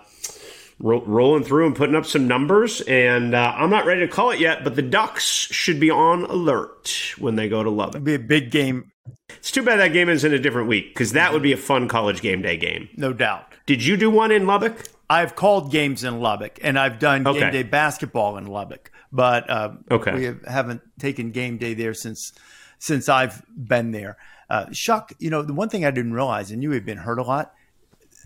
[0.80, 2.82] ro- rolling through and putting up some numbers.
[2.82, 6.26] And uh, I'm not ready to call it yet, but the Ducks should be on
[6.26, 7.96] alert when they go to Lubbock.
[7.96, 8.92] It'll be a big game.
[9.30, 11.58] It's too bad that game is in a different week because that would be a
[11.58, 12.90] fun college game day game.
[12.96, 13.54] No doubt.
[13.66, 14.88] Did you do one in Lubbock?
[15.10, 17.40] I've called games in Lubbock, and I've done okay.
[17.40, 20.14] game day basketball in Lubbock, but uh, okay.
[20.14, 22.34] we have, haven't taken game day there since
[22.80, 24.18] since I've been there.
[24.50, 27.20] Uh, Shough, you know, the one thing I didn't realize, and you had been hurt
[27.20, 27.54] a lot,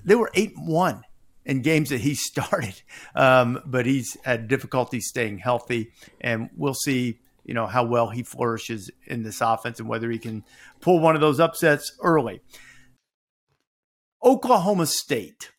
[0.04, 1.04] they were eight one
[1.45, 2.82] in games that he started,
[3.13, 7.19] um, but he's had difficulty staying healthy, and we'll see.
[7.43, 10.43] You know how well he flourishes in this offense and whether he can
[10.82, 12.41] pull one of those upsets early.
[14.21, 15.52] Oklahoma State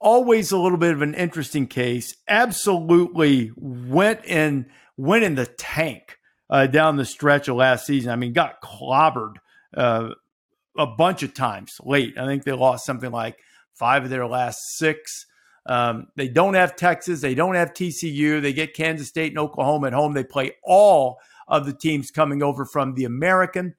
[0.00, 2.14] always a little bit of an interesting case.
[2.28, 6.18] Absolutely went in went in the tank
[6.50, 8.10] uh, down the stretch of last season.
[8.10, 9.36] I mean, got clobbered
[9.76, 10.10] uh,
[10.76, 12.18] a bunch of times late.
[12.18, 13.38] I think they lost something like
[13.74, 15.26] five of their last six.
[15.66, 17.20] Um, they don't have Texas.
[17.20, 18.40] They don't have TCU.
[18.40, 20.14] They get Kansas State and Oklahoma at home.
[20.14, 23.74] They play all of the teams coming over from the American.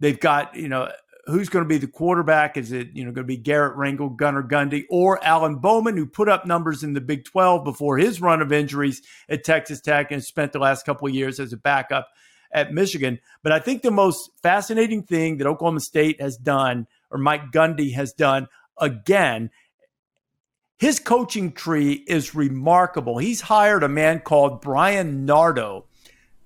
[0.00, 0.90] They've got, you know,
[1.28, 2.56] who's going to be the quarterback?
[2.56, 6.06] Is it you know going to be Garrett Rangel, Gunnar Gundy, or Alan Bowman, who
[6.06, 10.10] put up numbers in the Big 12 before his run of injuries at Texas Tech
[10.10, 12.08] and spent the last couple of years as a backup
[12.52, 13.18] at Michigan?
[13.42, 17.92] But I think the most fascinating thing that Oklahoma State has done, or Mike Gundy
[17.94, 19.50] has done again,
[20.78, 23.18] his coaching tree is remarkable.
[23.18, 25.86] He's hired a man called Bryan Nardo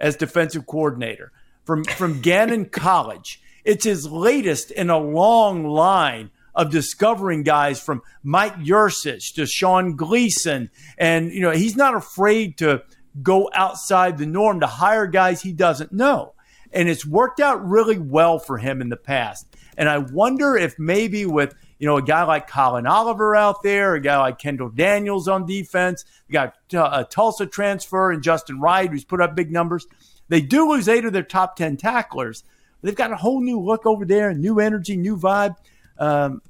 [0.01, 1.33] as defensive coordinator
[1.65, 3.42] from from Gannon College.
[3.65, 9.97] It's his latest in a long line of discovering guys from Mike Yurcich to Sean
[9.97, 10.71] Gleeson.
[10.99, 12.83] And, you know, he's not afraid to
[13.23, 16.35] go outside the norm to hire guys he doesn't know.
[16.73, 19.47] And it's worked out really well for him in the past.
[19.77, 23.95] And I wonder if maybe with, you know, a guy like Collin Oliver out there,
[23.95, 28.61] a guy like Kendall Daniels on defense, you got uh, a Tulsa transfer and Justin
[28.61, 29.87] Wright, who's put up big numbers.
[30.29, 32.45] They do lose eight of their top 10 tacklers,
[32.83, 35.57] They've got a whole new look over there, new energy, new vibe.
[35.99, 36.43] Um,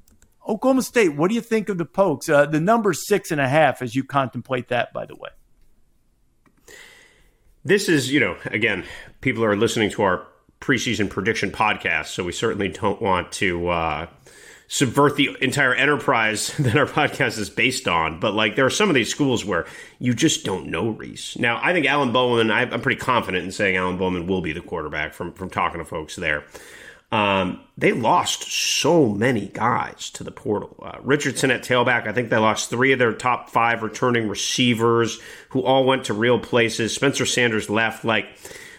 [0.47, 2.27] Oklahoma State, what do you think of the Pokes?
[2.27, 5.29] Uh, the number six and a half as you contemplate that, by the way.
[7.63, 8.83] This is, you know, again,
[9.21, 10.27] people are listening to our
[10.59, 14.07] preseason prediction podcast, so we certainly don't want to uh,
[14.73, 18.19] subvert the entire enterprise that our podcast is based on.
[18.19, 19.67] But like, there are some of these schools where
[19.99, 21.37] you just don't know Rece.
[21.37, 22.49] Now, I think Alan Bowman.
[22.49, 25.77] I, am pretty confident in saying Alan Bowman will be the quarterback from from talking
[25.77, 26.43] to folks there.
[27.11, 30.75] Um, they lost so many guys to the portal.
[30.81, 32.07] Uh, Richardson at tailback.
[32.07, 36.15] I think they lost three of their top five returning receivers, who all went to
[36.15, 36.95] real places.
[36.95, 38.03] Spencer Sanders left.
[38.03, 38.25] Like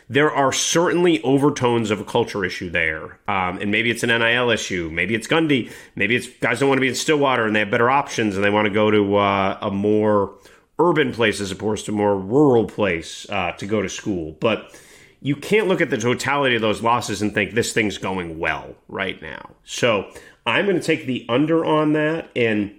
[0.08, 3.18] there are certainly overtones of a culture issue there.
[3.26, 4.90] Um, and maybe it's an NIL issue.
[4.92, 5.72] Maybe it's Gundy.
[5.96, 8.44] Maybe it's guys don't want to be in Stillwater and they have better options and
[8.44, 10.34] they want to go to uh, a more
[10.78, 14.36] urban place as opposed to a more rural place uh, to go to school.
[14.40, 14.78] But
[15.20, 18.74] you can't look at the totality of those losses and think this thing's going well
[18.88, 19.52] right now.
[19.64, 20.10] So
[20.44, 22.30] I'm going to take the under on that.
[22.36, 22.78] And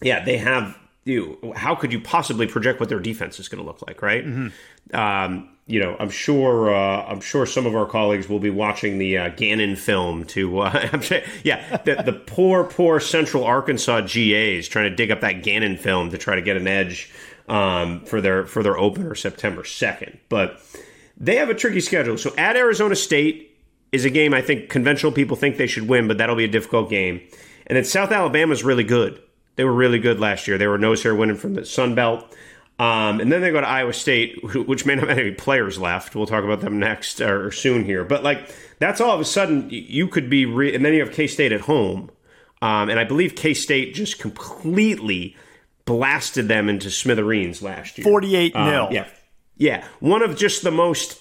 [0.00, 0.78] yeah, they have
[1.10, 1.52] you.
[1.56, 4.24] How could you possibly project what their defense is going to look like, right?
[4.24, 4.96] Mm-hmm.
[4.96, 8.98] Um, you know, I'm sure uh, I'm sure some of our colleagues will be watching
[8.98, 14.66] the uh, Gannon film to, uh, sure, yeah, the, the, poor, poor Central Arkansas GAs
[14.66, 17.12] trying to dig up that Gannon film to try to get an edge
[17.48, 20.18] um, for their for their opener September 2nd.
[20.28, 20.60] But
[21.16, 22.18] they have a tricky schedule.
[22.18, 23.56] So at Arizona State
[23.92, 26.48] is a game I think conventional people think they should win, but that'll be a
[26.48, 27.20] difficult game.
[27.66, 29.22] And then South Alabama is really good.
[29.60, 30.56] They were really good last year.
[30.56, 32.34] They were nose hair winning from the Sun Belt.
[32.78, 36.16] Um, and then they go to Iowa State, which may not have any players left.
[36.16, 38.02] We'll talk about them next or soon here.
[38.02, 41.12] But like that's all of a sudden you could be, re- and then you have
[41.12, 42.10] K State at home,
[42.62, 45.36] um, and I believe K State just completely
[45.84, 48.04] blasted them into smithereens last year.
[48.04, 48.88] Forty-eight um, nil.
[48.92, 49.08] Yeah,
[49.58, 49.86] yeah.
[49.98, 51.20] One of just the most.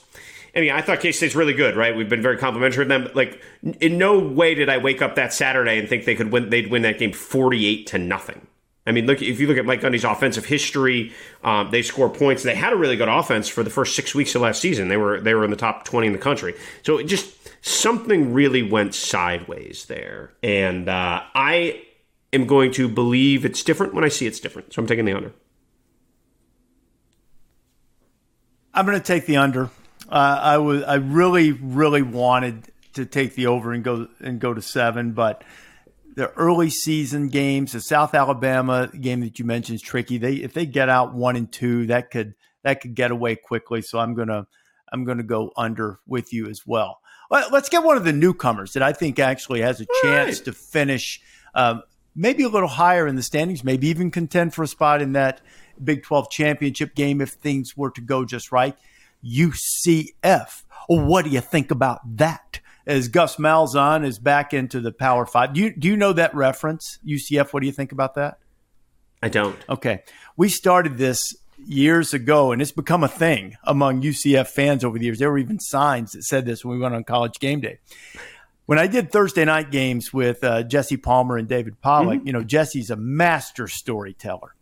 [0.56, 1.96] I mean, I thought K State's really good, right?
[1.96, 3.10] We've been very complimentary of them.
[3.14, 3.42] Like,
[3.80, 6.50] in no way did I wake up that Saturday and think they could win.
[6.50, 8.48] They'd win that game forty-eight to nothing.
[8.88, 12.42] I mean, look if you look at Mike Gundy's offensive history, um, they score points.
[12.42, 14.88] They had a really good offense for the first six weeks of last season.
[14.88, 16.56] They were they were in the top twenty in the country.
[16.82, 21.84] So it just something really went sideways there, and uh, I
[22.34, 24.74] am going to believe it's different when I see it's different.
[24.74, 25.34] So I'm taking the under.
[28.74, 29.70] I'm going to take the under.
[30.10, 34.54] Uh, I was I really really wanted to take the over and go and go
[34.54, 35.44] to seven, but
[36.16, 40.18] the early season games, the South Alabama game that you mentioned is tricky.
[40.18, 43.82] They if they get out one and two, that could that could get away quickly.
[43.82, 44.48] So I'm gonna
[44.92, 47.00] I'm gonna go under with you as well.
[47.30, 50.46] Let's get one of the newcomers that I think actually has a chance right.
[50.46, 51.22] to finish
[51.54, 51.84] um,
[52.16, 55.42] maybe a little higher in the standings, maybe even contend for a spot in that
[55.82, 58.76] Big 12 championship game if things were to go just right.
[59.24, 60.64] UCF.
[60.88, 62.60] Well, what do you think about that?
[62.86, 66.34] As Gus Malzahn is back into the Power Five, do you do you know that
[66.34, 66.98] reference?
[67.06, 67.54] UCF.
[67.54, 68.40] What do you think about that?
[69.22, 69.58] I don't.
[69.70, 70.04] Okay,
[70.38, 75.06] we started this years ago, and it's become a thing among UCF fans over the
[75.06, 75.20] years.
[75.20, 77.80] There were even signs that said this when we went on College Game Day.
[78.66, 82.28] When I did Thursday night games with uh, Jesse Palmer and David Pollack, mm-hmm.
[82.28, 84.56] you know Jesse's a master storyteller.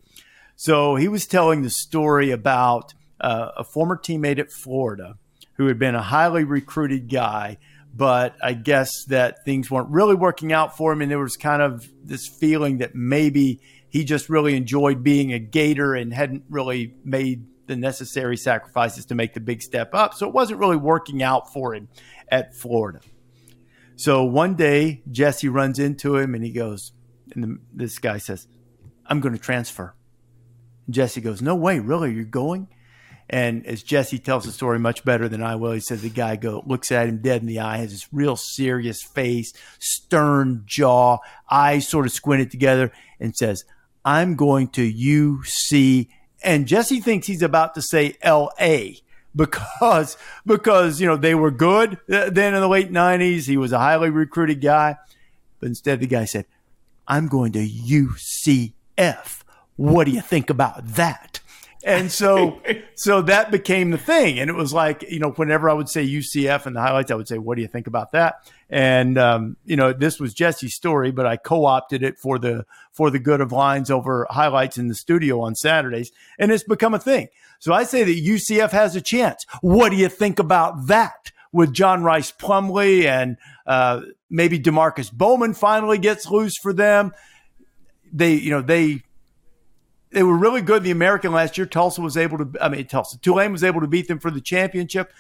[0.56, 5.18] So he was telling the story about uh, a former teammate at Florida
[5.54, 7.58] who had been a highly recruited guy,
[7.94, 11.02] but I guess that things weren't really working out for him.
[11.02, 15.40] And there was kind of this feeling that maybe he just really enjoyed being a
[15.40, 20.14] Gator and hadn't really made the necessary sacrifices to make the big step up.
[20.14, 21.90] So it wasn't really working out for him
[22.30, 23.00] at Florida.
[23.96, 26.94] So one day, Jesse runs into him and he goes,
[27.34, 28.48] and the, this guy says,
[29.06, 29.96] I'm going to transfer.
[30.90, 32.14] Jesse goes, No way, really?
[32.14, 32.68] You're going?
[33.30, 36.38] And as Jesse tells the story much better than I will, he says the guy
[36.38, 41.18] go looks at him dead in the eye, has this real serious face, stern jaw,
[41.50, 43.66] eyes sort of squinted together, and says,
[44.06, 46.08] I'm going to UC.
[46.42, 49.02] And Jesse thinks he's about to say LA
[49.36, 53.46] because because you know they were good then in the late 90s.
[53.46, 54.96] He was a highly recruited guy,
[55.60, 56.46] but instead the guy said,
[57.08, 59.44] "I'm going to UCF."
[59.78, 61.40] what do you think about that?
[61.88, 62.62] And so,
[62.96, 64.40] so that became the thing.
[64.40, 67.16] And it was like, you know, whenever I would say UCF and the highlights, I
[67.16, 68.46] would say, what do you think about that?
[68.70, 73.10] And, um, you know, this was Jesse's story, but I co-opted it for the, for
[73.10, 76.12] the good of lines over highlights in the studio on Saturdays.
[76.38, 77.30] And it's become a thing.
[77.60, 79.46] So I say that UCF has a chance.
[79.62, 81.32] What do you think about that?
[81.54, 87.14] With John Rhys Plumlee and, uh, maybe Demarkcus Bowman finally gets loose for them.
[88.12, 89.04] They, you know, they,
[90.12, 91.66] they were really good in the American last year.
[91.66, 94.42] Tulsa was able to, I mean, Tulsa, Tulane was able to beat them for the
[94.42, 95.12] championship.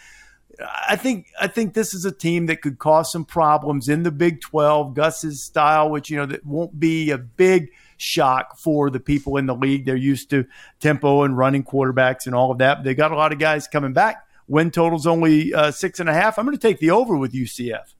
[0.88, 4.12] I think I think this is a team that could cause some problems in the
[4.12, 9.00] Big 12, Gus's style, which you know that won't be a big shock for the
[9.00, 9.86] people in the league.
[9.86, 10.45] They're used to
[10.80, 12.84] tempo and running quarterbacks and all of that.
[12.84, 14.26] They got a lot of guys coming back.
[14.47, 16.39] Win total's only uh, six and a half.
[16.39, 17.93] I'm going to take the over with UCF.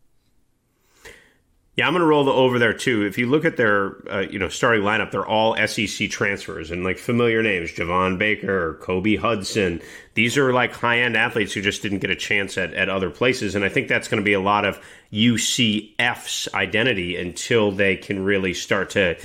[1.78, 3.06] Yeah, I'm going to roll the over there too.
[3.06, 6.84] If you look at their, uh, you know, starting lineup, they're all SEC transfers and
[6.84, 9.80] like familiar names: Javon Baker, Kobe Hudson.
[10.16, 13.12] These are like high end athletes who just didn't get a chance at, at other
[13.12, 17.96] places, and I think that's going to be a lot of UCF's identity until they
[17.96, 19.16] can really start to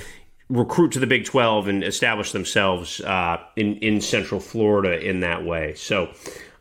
[0.47, 5.43] recruit to the Big 12 and establish themselves uh, in in Central Florida in that
[5.43, 5.73] way.
[5.73, 6.11] So,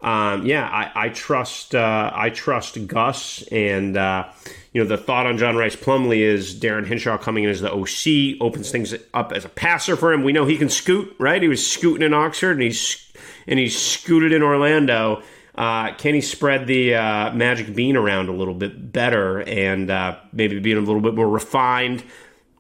[0.01, 4.31] um, yeah, I, I trust uh, I trust Gus and uh,
[4.73, 7.73] you know, the thought on John Rhys Plumlee is Darin Hinshaw coming in as the
[7.73, 10.25] OC opens things up as a passer for him.
[10.25, 11.43] We know he can scoot, right?
[11.43, 13.07] He was scooting in Oxford and he's
[13.47, 15.23] and he's scooted in Orlando.
[15.55, 20.17] Uh, can he spread the uh, magic bean around a little bit better and uh,
[20.33, 22.03] maybe be in a little bit more refined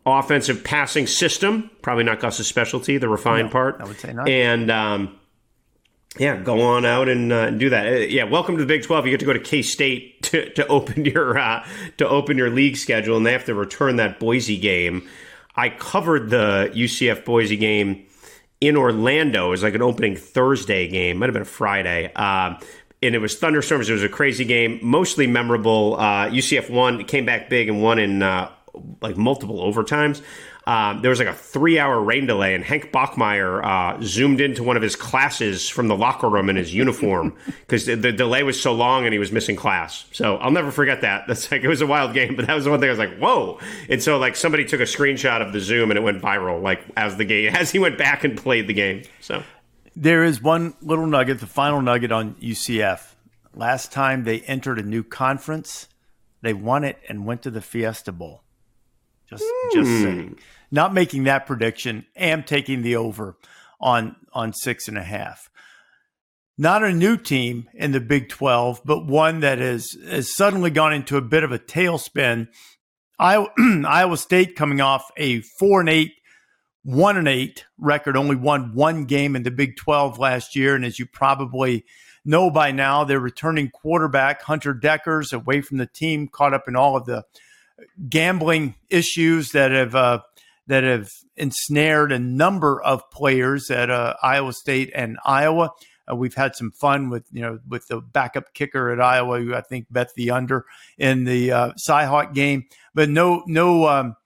[0.05, 1.71] offensive passing system?
[1.81, 3.77] Probably not Gus's specialty, the refined no, part.
[3.81, 4.29] I would say not.
[4.29, 5.19] And um,
[6.19, 7.87] yeah, go on out and, uh, do that.
[7.87, 9.07] Uh, yeah, welcome to the Big Twelve.
[9.07, 11.67] You get to go to K State to, to open your uh,
[11.99, 15.09] to open your league schedule, and they have to return that Boise game.
[15.55, 18.07] I covered the UCF Boise game
[18.61, 19.49] in Orlando.
[19.49, 22.13] It was like an opening Thursday game, might have been a Friday.
[22.15, 22.59] Um,
[23.03, 23.91] and it was thunderstorms.
[23.91, 25.97] It was a crazy game, mostly memorable.
[25.99, 28.51] Uh, UCF won, came back big, and won in uh,
[29.01, 30.23] like multiple overtimes.
[30.67, 34.63] Um, there was like a three hour rain delay, and Hank Bachmeier uh, zoomed into
[34.63, 38.45] one of his classes from the locker room in his uniform because the, the, delay
[38.45, 40.05] was so long and he was missing class.
[40.13, 41.25] So I'll never forget that.
[41.29, 42.99] That's like it was a wild game, but that was the one thing I was
[42.99, 43.59] like, whoa!
[43.89, 46.83] And so like somebody took a screenshot of the Zoom and it went viral, like
[46.97, 49.03] as the game as he went back and played the game.
[49.21, 49.43] So
[49.97, 53.15] there is one little nugget, the final nugget on UCF.
[53.55, 55.89] Last time they entered a new conference,
[56.41, 58.42] they won it and went to the Fiesta Bowl
[59.33, 59.73] Just mm.
[59.73, 60.03] just hmm.
[60.03, 60.39] saying.
[60.71, 62.07] Not making that prediction.
[62.17, 63.37] Am taking the over
[63.81, 65.49] on on six and a half.
[66.59, 70.93] Not a new team in the Big 12, but one that has, has suddenly gone
[70.93, 72.49] into a bit of a tailspin.
[73.19, 73.49] Iowa,
[73.87, 76.13] Iowa State coming off a four and eight,
[76.85, 80.75] one and eight record, only won one game in the Big 12 last year.
[80.75, 81.87] And as you probably
[82.25, 86.77] know by now, their returning quarterback, Hunter Dekkers away from the team, caught up in
[86.77, 87.25] all of the
[88.09, 90.21] gambling issues that have uh,
[90.67, 95.71] that have ensnared a number of players at uh, Iowa State and Iowa.
[96.11, 99.55] Uh, we've had some fun with you know with the backup kicker at Iowa, who
[99.55, 100.65] I think bet the under
[100.99, 102.65] in the uh, Cyhawk game.
[102.95, 104.17] But no no um,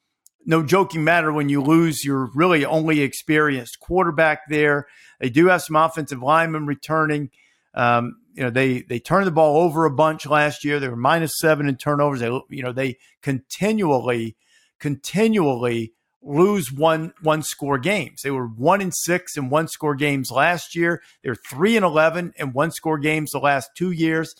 [0.44, 4.86] no joking matter when you lose your really only experienced quarterback there.
[5.20, 7.30] They do have some offensive linemen returning.
[7.74, 10.78] Um, you know they they turned the ball over a bunch last year.
[10.78, 12.20] They were minus seven in turnovers.
[12.20, 14.36] They you know they continually
[14.78, 18.20] continually lose one one score games.
[18.22, 21.02] They were one in six in one score games last year.
[21.22, 24.34] They're three and eleven in one score games the last two years.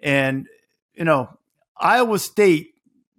[0.00, 0.46] And
[0.94, 1.28] you know,
[1.76, 2.70] Iowa State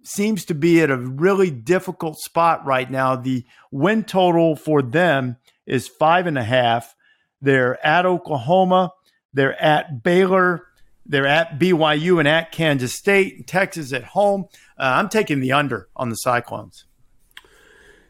[0.02, 3.14] seems to be at a really difficult spot right now.
[3.14, 6.96] The win total for them is five and a half.
[7.40, 8.92] They're at Oklahoma.
[9.34, 10.66] They're at Baylor.
[11.06, 13.46] They're at BYU and at Kansas State.
[13.46, 14.46] Texas at home.
[14.78, 16.84] Uh, I'm taking the under on the Cyclones.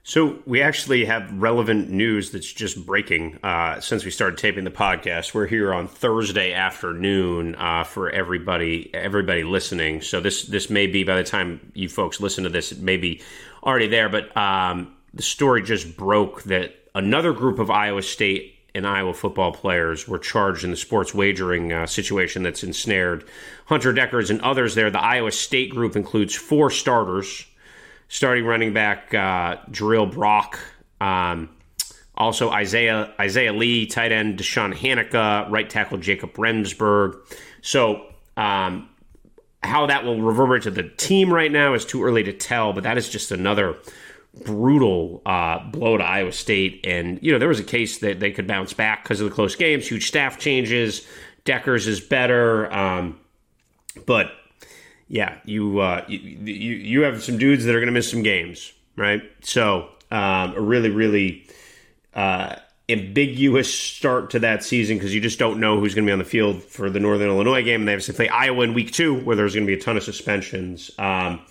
[0.06, 4.70] So we actually have relevant news that's just breaking uh, since we started taping the
[4.70, 5.32] podcast.
[5.32, 10.02] We're here on Thursday afternoon uh, for everybody everybody listening.
[10.02, 12.98] So this this may be by the time you folks listen to this, it may
[12.98, 13.22] be
[13.62, 14.10] already there.
[14.10, 19.52] But um, the story just broke that another group of Iowa State and Iowa football
[19.52, 23.24] players were charged in the sports wagering uh, situation that's ensnared
[23.66, 24.74] Hunter Dekkers and others.
[24.74, 27.46] There, the Iowa State group includes four starters
[28.08, 30.58] starting running back uh, Jirehl Brock.
[31.00, 31.50] Um,
[32.16, 37.16] also Isaiah Isaiah Lee, tight end DeShawn Hanika, right tackle Jacob Remsburg.
[37.62, 38.06] So
[38.36, 38.88] um,
[39.62, 42.84] how that will reverberate to the team right now is too early to tell, but
[42.84, 43.76] that is just another
[44.42, 46.84] brutal uh, blow to Iowa State.
[46.84, 49.34] And, you know, there was a case that they could bounce back because of the
[49.34, 51.06] close games, huge staff changes.
[51.44, 52.72] Dekkers is better.
[52.72, 53.20] Um,
[54.06, 54.32] but
[55.08, 58.72] yeah, you, uh, you you have some dudes that are going to miss some games,
[58.96, 59.22] right?
[59.42, 61.46] So um, a really really
[62.14, 62.56] uh,
[62.88, 66.18] ambiguous start to that season because you just don't know who's going to be on
[66.18, 68.92] the field for the Northern Illinois game, and they have to play Iowa in week
[68.92, 70.90] two, where there's going to be a ton of suspensions.
[70.98, 71.44] Um,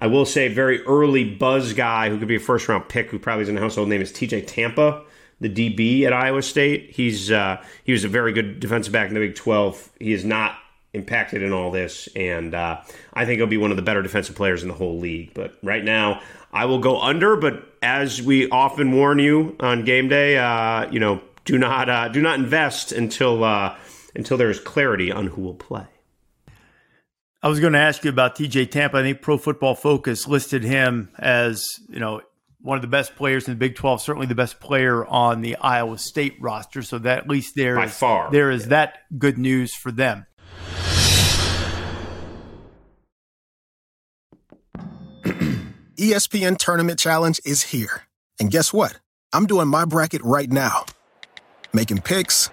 [0.00, 3.18] I will say, very early buzz guy who could be a first round pick, who
[3.18, 4.42] probably is in the household name is T.J.
[4.42, 5.04] Tampa
[5.40, 6.90] the DB at Iowa State.
[6.90, 9.90] He's uh, he was a very good defensive back in the Big Twelve.
[9.98, 10.58] He is not
[10.94, 12.80] impacted in all this, and uh,
[13.12, 15.32] I think he'll be one of the better defensive players in the whole league.
[15.34, 16.20] But right now,
[16.52, 17.36] I will go under.
[17.36, 22.08] But as we often warn you on game day, uh, you know, do not uh,
[22.08, 23.76] do not invest until uh,
[24.14, 25.86] until there is clarity on who will play.
[27.40, 28.98] I was going to ask you about TJ Tampa.
[28.98, 32.20] I think Pro Football Focus listed him as you know
[32.60, 35.54] one of the best players in the Big 12, certainly the best player on the
[35.56, 36.82] Iowa State roster.
[36.82, 38.30] So that at least there By is, far.
[38.32, 38.68] there is yeah.
[38.70, 40.26] that good news for them.
[45.96, 48.02] ESPN Tournament Challenge is here.
[48.40, 48.98] And guess what?
[49.32, 50.86] I'm doing my bracket right now.
[51.72, 52.50] Making picks,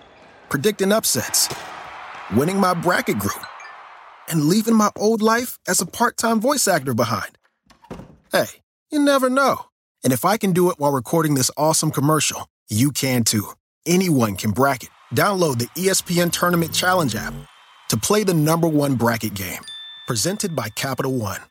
[0.50, 1.52] predicting upsets,
[2.36, 3.44] winning my bracket group,
[4.30, 7.38] and leaving my old life as a part time voice actor behind.
[8.32, 8.48] Hey,
[8.92, 9.66] you never know.
[10.04, 13.50] And if I can do it while recording this awesome commercial, you can too.
[13.86, 14.90] Anyone can bracket.
[15.14, 17.34] Download the ESPN Tournament Challenge app
[17.90, 19.62] to play the number one bracket game.
[20.08, 21.42] Presented by Capital One.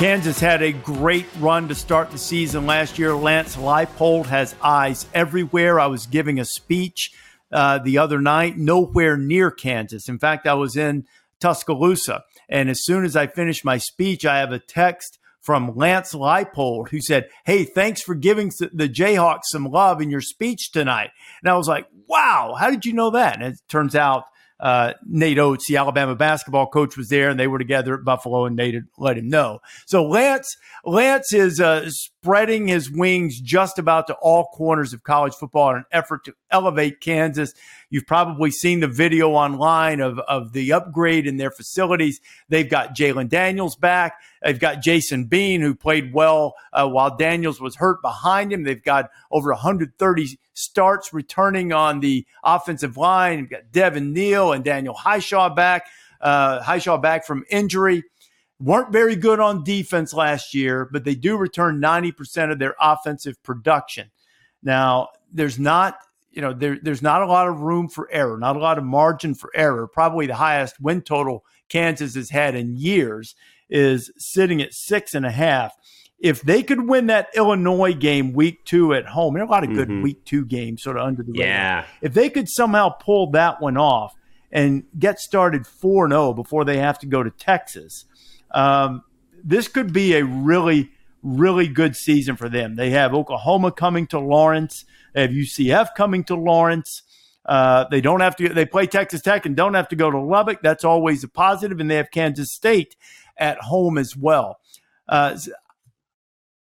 [0.00, 3.14] Kansas had a great run to start the season last year.
[3.14, 5.78] Lance Leipold has eyes everywhere.
[5.78, 7.12] I was giving a speech
[7.52, 10.08] uh, the other night, nowhere near Kansas.
[10.08, 11.06] In fact, I was in
[11.40, 12.22] Tuscaloosa.
[12.48, 16.90] And as soon as I finished my speech, I have a text from Lance Leipold
[16.90, 21.10] who said, Hey, thanks for giving the Jayhawks some love in your speech tonight.
[21.42, 23.40] And I was like, Wow, how did you know that?
[23.40, 24.24] And it turns out
[24.60, 28.44] uh, Nate Oats, the Alabama basketball coach, was there, and they were together at Buffalo,
[28.44, 29.60] and Nate let him know.
[29.86, 35.34] So Lance, Lance is uh, spreading his wings just about to all corners of college
[35.34, 37.54] football in an effort to elevate Kansas.
[37.90, 42.20] You've probably seen the video online of, of the upgrade in their facilities.
[42.48, 44.20] They've got Jalon Daniels back.
[44.42, 48.62] They've got Jason Bean, who played well uh, while Daniels was hurt behind him.
[48.62, 53.40] They've got over 130 starts returning on the offensive line.
[53.40, 55.86] You've got Devin Neal and Daniel Hishaw back.
[56.20, 58.04] uh, Hishaw back from injury.
[58.60, 63.42] Weren't very good on defense last year, but they do return 90% of their offensive
[63.42, 64.10] production.
[64.62, 65.96] Now, there's not,
[66.32, 68.84] you know, there, there's not a lot of room for error, not a lot of
[68.84, 69.86] margin for error.
[69.86, 73.34] Probably the highest win total Kansas has had in years
[73.68, 75.74] is sitting at six and a half.
[76.18, 79.64] If they could win that Illinois game week two at home, there are a lot
[79.64, 80.02] of good mm-hmm.
[80.02, 81.46] week two games sort of under the radar.
[81.46, 81.84] Yeah.
[82.02, 84.14] If they could somehow pull that one off
[84.52, 88.04] and get started 4 0 before they have to go to Texas,
[88.50, 89.02] um,
[89.42, 90.90] this could be a really,
[91.22, 92.76] really good season for them.
[92.76, 97.02] They have Oklahoma coming to Lawrence, they have UCF coming to Lawrence.
[97.46, 98.50] Uh, they don't have to.
[98.50, 100.60] They play Texas Tech and don't have to go to Lubbock.
[100.62, 101.80] That's always a positive.
[101.80, 102.96] and they have Kansas State
[103.38, 104.60] at home as well.
[105.08, 105.36] Uh,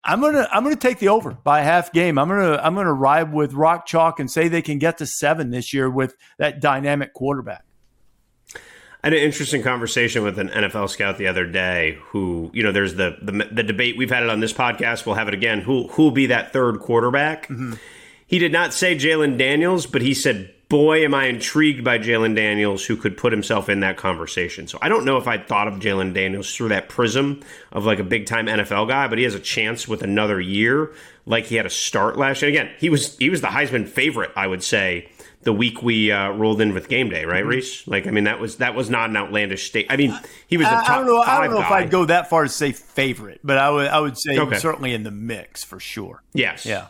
[0.04, 2.18] I'm gonna I'm gonna take the over by half game.
[2.18, 5.52] I'm gonna I'm gonna ride with Rock Chalk and say they can get to seven
[5.52, 7.66] this year with that dynamic quarterback.
[9.04, 11.98] I had an interesting conversation with an NFL scout the other day.
[12.08, 15.06] Who you know, there's the the, the debate we've had it on this podcast.
[15.06, 15.62] We'll have it again.
[15.62, 17.48] Who who'll be that third quarterback?
[17.48, 17.74] Mm-hmm.
[18.28, 22.36] He did not say Jalon Daniels, but he said boy, am I intrigued by Jalon
[22.36, 24.68] Daniels, who could put himself in that conversation.
[24.68, 27.42] So I don't know if I thought of Jalon Daniels through that prism
[27.72, 30.92] of like a big time NFL guy, but he has a chance with another year,
[31.26, 32.50] like he had a start last year.
[32.50, 35.10] Again, he was he was the Heisman favorite, I would say,
[35.44, 37.60] the week we uh, rolled in with game day, right, mm-hmm.
[37.60, 37.88] Rece?
[37.88, 39.88] Like, I mean, that was that was not an outlandish state.
[39.90, 40.18] I mean,
[40.48, 40.68] he was.
[40.68, 41.20] I, I don't know.
[41.20, 41.66] I don't know guy.
[41.66, 43.88] if I'd go that far to say favorite, but I would.
[43.88, 44.58] I would say okay.
[44.58, 46.24] certainly in the mix for sure.
[46.34, 46.66] Yes.
[46.66, 46.88] Yeah.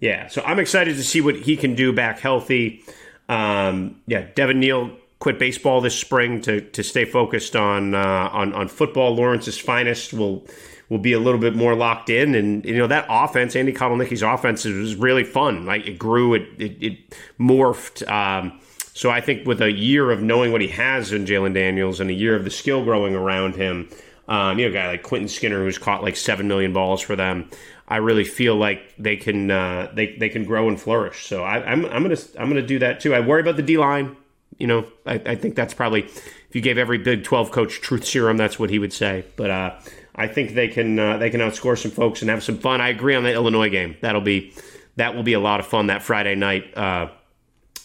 [0.00, 0.28] Yeah.
[0.28, 2.82] So I'm excited to see what he can do back healthy.
[3.28, 8.52] Um, yeah, Devin Neal quit baseball this spring to to stay focused on uh, on
[8.54, 9.14] on football.
[9.14, 10.46] Lawrence's finest will
[10.90, 14.22] will be a little bit more locked in, and you know that offense, Andy Kotelnicki's
[14.22, 15.64] offense, was really fun.
[15.64, 16.98] Like it grew, it it, it
[17.38, 18.06] morphed.
[18.10, 18.60] Um,
[18.92, 22.10] so I think with a year of knowing what he has in Jalon Daniels and
[22.10, 23.88] a year of the skill growing around him,
[24.28, 27.16] um, you know, a guy like Quentin Skinner who's caught like seven million balls for
[27.16, 27.48] them.
[27.88, 31.26] I really feel like they can uh, they they can grow and flourish.
[31.26, 33.14] So I, am I'm, I'm gonna I'm gonna do that too.
[33.14, 34.16] I worry about the D line.
[34.58, 38.04] You know, I, I think that's probably if you gave every Big 12 coach truth
[38.04, 39.24] serum, that's what he would say.
[39.36, 39.78] But uh,
[40.14, 42.80] I think they can uh, they can outscore some folks and have some fun.
[42.80, 43.96] I agree on the Illinois game.
[44.00, 44.52] That'll be
[44.96, 47.08] that will be a lot of fun that Friday night uh,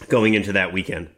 [0.09, 1.09] going into that weekend.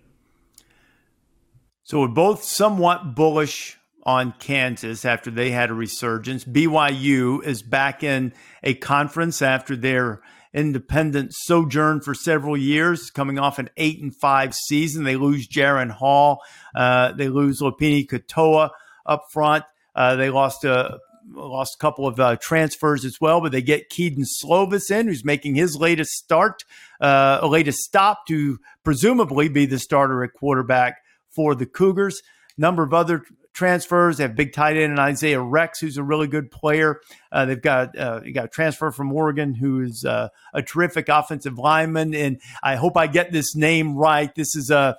[1.83, 6.43] So we're both somewhat bullish on Kansas after they had a resurgence.
[6.43, 8.33] BYU is back in
[8.63, 10.21] a conference after their
[10.53, 15.03] independent sojourn for several years, coming off an eight and five season.
[15.03, 16.41] They lose Jaren Hall,
[16.75, 18.71] uh, they lose Lopini Katoa
[19.05, 19.65] up front.
[19.97, 20.99] Uh, they lost a
[21.33, 25.25] lost a couple of uh, transfers as well, but they get Kedon Slovis in, who's
[25.25, 26.63] making his latest start,
[27.01, 32.21] uh, a latest stop to presumably be the starter at quarterback for the Cougars.
[32.57, 33.23] Number of other
[33.57, 34.17] transfers.
[34.17, 37.01] They have big tight end and Isaiah Rex, who's a really good player.
[37.31, 41.09] Uh, they've got uh, you got a transfer from Oregon, who is uh, a terrific
[41.09, 42.13] offensive lineman.
[42.13, 44.33] And I hope I get this name right.
[44.35, 44.95] This is a,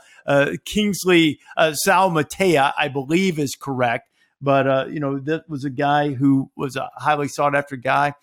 [0.66, 4.07] Kingsley uh, Suamataia, I believe, is correct.
[4.40, 8.14] But uh, you know, that was a guy who was a highly sought after guy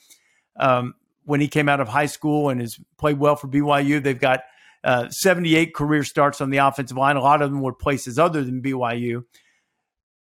[0.58, 0.96] um,
[1.26, 4.02] when he came out of high school and has played well for BYU.
[4.02, 4.44] They've got
[4.84, 7.16] uh, 78 career starts on the offensive line.
[7.16, 9.24] A lot of them were places other than BYU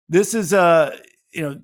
[0.09, 0.93] this is a
[1.32, 1.61] you know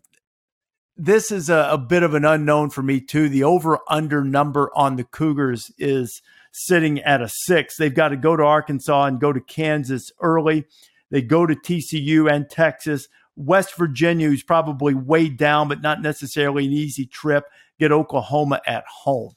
[0.96, 3.28] this is a, a, bit of an unknown for me too.
[3.28, 6.22] The over under number on the Cougars is
[6.52, 7.76] sitting at a six.
[7.76, 10.66] They've got to go to Arkansas and go to Kansas early.
[11.10, 13.08] They go to TCU and Texas.
[13.36, 17.44] West Virginia, who's probably way down, but not necessarily an easy trip.
[17.78, 19.32] Get Oklahoma at home.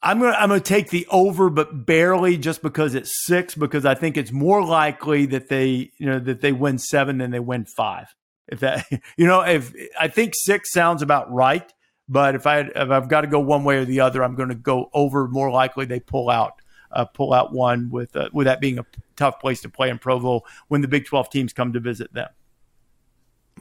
[0.00, 3.54] I'm gonna I'm gonna take the over, but barely, just because it's six.
[3.56, 7.32] Because I think it's more likely that they you know that they win seven than
[7.32, 8.14] they win five.
[8.46, 8.86] If that
[9.16, 11.72] you know if I think six sounds about right,
[12.08, 14.50] but if I if I've got to go one way or the other, I'm going
[14.50, 15.26] to go over.
[15.26, 18.86] More likely they pull out uh, pull out one with uh, with that being a
[19.16, 22.28] tough place to play in Provo when the Big Twelve teams come to visit them.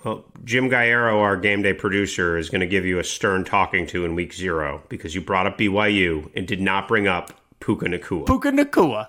[0.04, 3.88] Well, Jim Gaiero, our game day producer, is going to give you a stern talking
[3.88, 7.88] to in week zero because you brought up BYU and did not bring up Puka
[7.88, 8.26] Nacua.
[8.26, 9.08] Puka Nacua,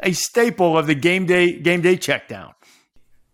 [0.00, 2.52] a staple of the game day game day checkdown.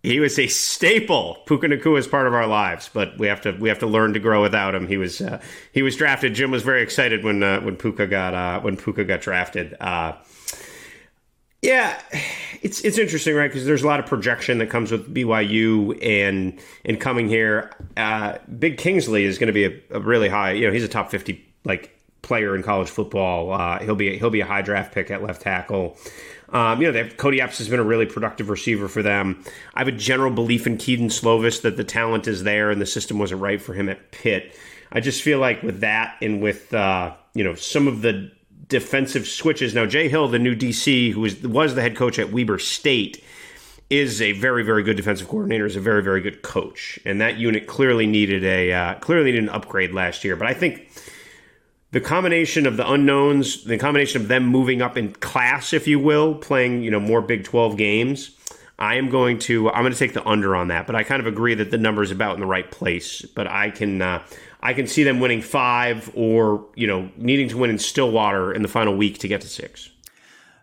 [0.05, 1.39] He was a staple.
[1.47, 4.13] Puka Nacua is part of our lives, but we have to we have to learn
[4.13, 4.87] to grow without him.
[4.87, 5.41] He was uh,
[5.73, 6.35] he was drafted.
[6.35, 9.75] Jim was very excited when uh, when Puka got uh, when Puka got drafted.
[9.81, 10.13] Uh,
[11.63, 11.99] yeah,
[12.61, 13.49] it's it's interesting, right?
[13.49, 17.73] Because there's a lot of projection that comes with BYU and and coming here.
[17.97, 20.53] Uh, Big Kingsley is going to be a, a, really high.
[20.53, 23.55] You know, he's a top fifty like player in college football.
[23.55, 25.97] Uh, he'll be he'll be a high draft pick at left tackle.
[26.51, 29.43] Um, you know, have, Kody Epps has been a really productive receiver for them.
[29.75, 32.87] I have a general belief in Kedon Slovis that the talent is there and the
[32.87, 34.55] system wasn't right for him at Pitt.
[34.93, 38.31] I just feel like with that and with uh, you know some of the
[38.69, 39.75] defensive switches.
[39.75, 43.23] Now, Jay Hill, the new DC, who was was the head coach at Weber State,
[43.91, 45.67] is a very very good defensive coordinator.
[45.67, 49.45] Is a very very good coach, and that unit clearly needed a uh, clearly needed
[49.45, 50.37] an upgrade last year.
[50.37, 50.89] But I think
[51.95, 56.01] the combination of the unknowns, the combination of them moving up in class, if you
[56.01, 58.33] will, playing you know more Big Twelve games.
[58.81, 61.21] I am going to I'm going to take the under on that, but I kind
[61.21, 63.23] of agree that the number is about in the right place.
[63.23, 64.25] But I can uh,
[64.61, 68.63] I can see them winning five or you know needing to win in Stillwater in
[68.63, 69.89] the final week to get to six.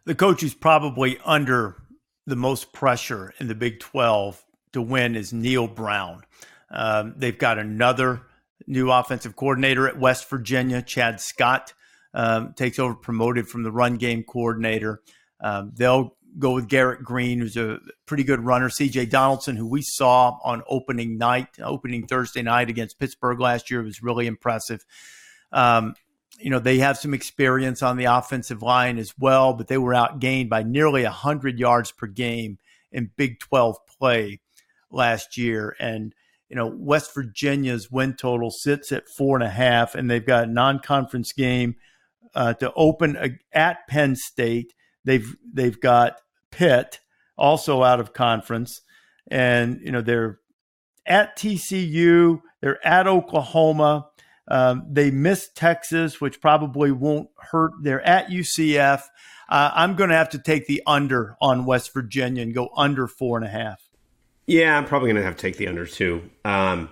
[0.04, 1.78] The coach who's probably under
[2.26, 6.26] the most pressure in the Big Twelve to win is Neal Brown.
[6.70, 8.24] Um, they've got another
[8.68, 11.74] new offensive coordinator at West Virginia, Chad Scott,
[12.14, 15.02] um, takes over, promoted from the run game coordinator.
[15.40, 18.70] Um, they'll go with Garrett Green, who's a pretty good runner.
[18.70, 23.82] CJ Donaldson, who we saw on opening night, opening Thursday night against Pittsburgh last year,
[23.82, 24.86] was really impressive.
[25.52, 25.96] Um,
[26.40, 29.94] you know, they have some experience on the offensive line as well, but they were
[29.94, 32.58] outgained by nearly 100 yards per game
[32.92, 34.40] in Big 12 play
[34.90, 35.76] last year.
[35.80, 36.16] And
[36.52, 40.44] you know, West Virginia's win total sits at four and a half, and they've got
[40.44, 41.78] a non-conference game
[42.36, 44.74] uh, to open a, at Penn State.
[45.06, 46.18] They've they've got
[46.52, 47.00] Pitt
[47.38, 48.82] also out of conference,
[49.30, 50.40] and you know they're
[51.06, 54.08] at TCU, they're at Oklahoma.
[54.50, 57.72] Um, they missed Texas, which probably won't hurt.
[57.82, 59.04] They're at UCF.
[59.48, 63.08] Uh, I'm going to have to take the under on West Virginia and go under
[63.08, 63.82] four and a half.
[64.52, 66.30] Yeah, I'm probably going to have to take the under too.
[66.44, 66.90] Um,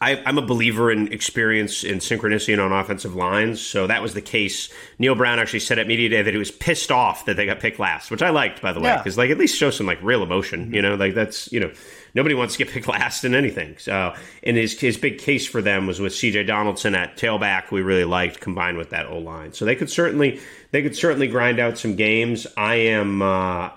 [0.00, 3.60] I, am a believer in experience and synchronicity on offensive lines.
[3.60, 4.72] So that was the case.
[5.00, 7.58] Neal Brown actually said at media day that he was pissed off that they got
[7.58, 9.22] picked last, which I liked, by the way, because yeah.
[9.22, 10.72] like at least show some like real emotion.
[10.72, 11.72] You know, like that's you know
[12.14, 13.76] nobody wants to get picked last in anything.
[13.78, 14.14] So
[14.44, 16.44] and his his big case for them was with C.J.
[16.44, 19.54] Donaldson at tailback, we really liked combined with that O line.
[19.54, 20.38] So they could certainly
[20.70, 22.46] they could certainly grind out some games.
[22.56, 23.22] I am.
[23.22, 23.70] Uh,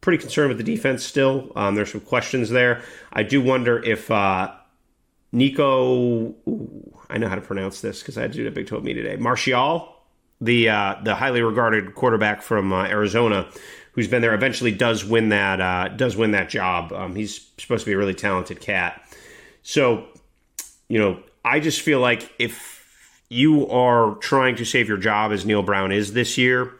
[0.00, 1.52] pretty concerned with the defense still.
[1.56, 2.82] Um, there's some questions there.
[3.12, 4.52] I do wonder if uh,
[5.32, 8.66] Nico, ooh, I know how to pronounce this because I had to do a Big
[8.66, 9.16] 12 me today.
[9.16, 9.94] Marshall,
[10.40, 13.48] the uh, the highly regarded quarterback from uh, Arizona,
[13.92, 16.92] who's been there, eventually does win that uh, does win that job.
[16.92, 19.02] Um, he's supposed to be a really talented cat.
[19.62, 20.06] So,
[20.88, 22.78] you know, I just feel like if
[23.28, 26.72] you are trying to save your job as Neal Brown is this year,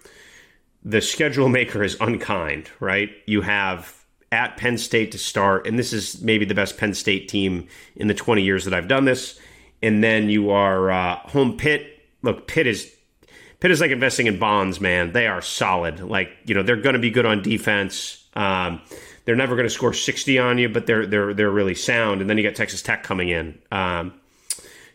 [0.85, 3.11] the schedule maker is unkind, right?
[3.26, 3.95] You have
[4.31, 7.66] at Penn State to start, and this is maybe the best Penn State team
[7.97, 9.39] in the 20 years that I've done this.
[9.83, 11.87] And then you are uh, home Pitt.
[12.22, 12.93] Look, Pitt is
[13.61, 15.12] Pitt is like investing in bonds, man.
[15.12, 16.01] They are solid.
[16.01, 18.24] Like you know, they're going to be good on defense.
[18.35, 18.81] Um,
[19.24, 22.20] they're never going to score 60 on you, but they're they're they're really sound.
[22.20, 23.59] And then you got Texas Tech coming in.
[23.70, 24.14] Um,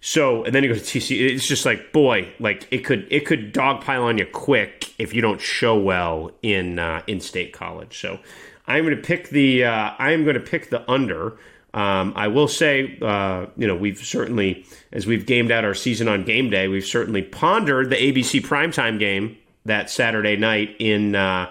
[0.06, 1.18] so and then you go to TC.
[1.32, 5.22] It's just like boy, like it could it could dogpile on you quick if you
[5.22, 7.98] don't show well in uh, in state college.
[8.02, 8.20] So
[8.68, 11.38] I'm going to pick the uh, I am going to pick the under.
[11.74, 16.10] Um, I will say, uh, you know, we've certainly as we've gamed out our season
[16.10, 21.50] on game day, we've certainly pondered the ABC primetime game that Saturday night in uh,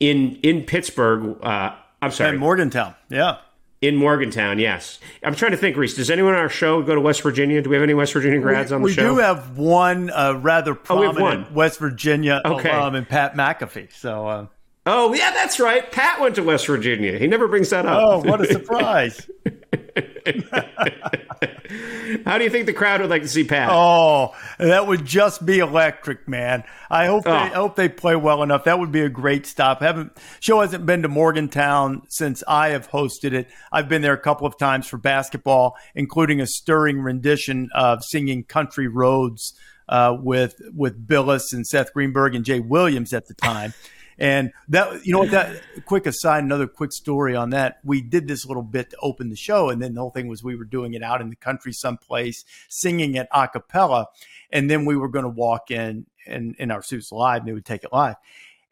[0.00, 1.36] in in Pittsburgh.
[1.42, 2.94] Uh, I'm sorry, At Morgantown.
[3.10, 3.36] Yeah.
[3.80, 4.98] In Morgantown, yes.
[5.24, 5.96] I'm trying to think, Rece.
[5.96, 7.62] Does anyone on our show go to West Virginia?
[7.62, 9.04] Do we have any West Virginia grads we, on the we show?
[9.04, 12.70] We do have one uh, rather prominent oh, West Virginia okay.
[12.70, 13.90] alum in Pat McAfee.
[13.90, 14.46] So, uh,
[14.84, 15.90] oh yeah, that's right.
[15.90, 17.18] Pat went to West Virginia.
[17.18, 18.02] He never brings that up.
[18.02, 19.30] Oh, what a surprise!
[22.24, 23.68] How do you think the crowd would like to see Pat?
[23.70, 26.64] Oh, that would just be electric, man.
[26.90, 27.30] I hope oh.
[27.30, 28.64] they I hope they play well enough.
[28.64, 29.80] That would be a great stop.
[29.80, 33.48] Haven't show hasn't been to Morgantown since I have hosted it.
[33.72, 38.44] I've been there a couple of times for basketball, including a stirring rendition of singing
[38.44, 39.54] "Country Roads"
[39.88, 43.74] uh, with with Bilas and Seth Greenberg and Jay Williams at the time.
[44.20, 47.78] And that, you know what, that quick aside, another quick story on that.
[47.82, 49.70] We did this little bit to open the show.
[49.70, 52.44] And then the whole thing was we were doing it out in the country someplace,
[52.68, 54.08] singing it a cappella.
[54.52, 57.52] And then we were going to walk in and in our suits live and they
[57.54, 58.16] would take it live.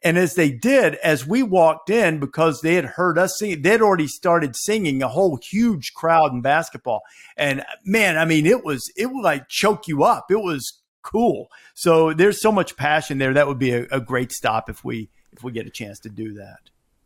[0.01, 3.81] And as they did, as we walked in, because they had heard us sing, they'd
[3.81, 7.01] already started singing a whole huge crowd in basketball.
[7.35, 10.31] And man, I mean, it was, it would like choke you up.
[10.31, 11.49] It was cool.
[11.73, 13.33] So there's so much passion there.
[13.33, 15.09] That would be a, a great stop if we,
[15.39, 16.59] if we get a chance to do that.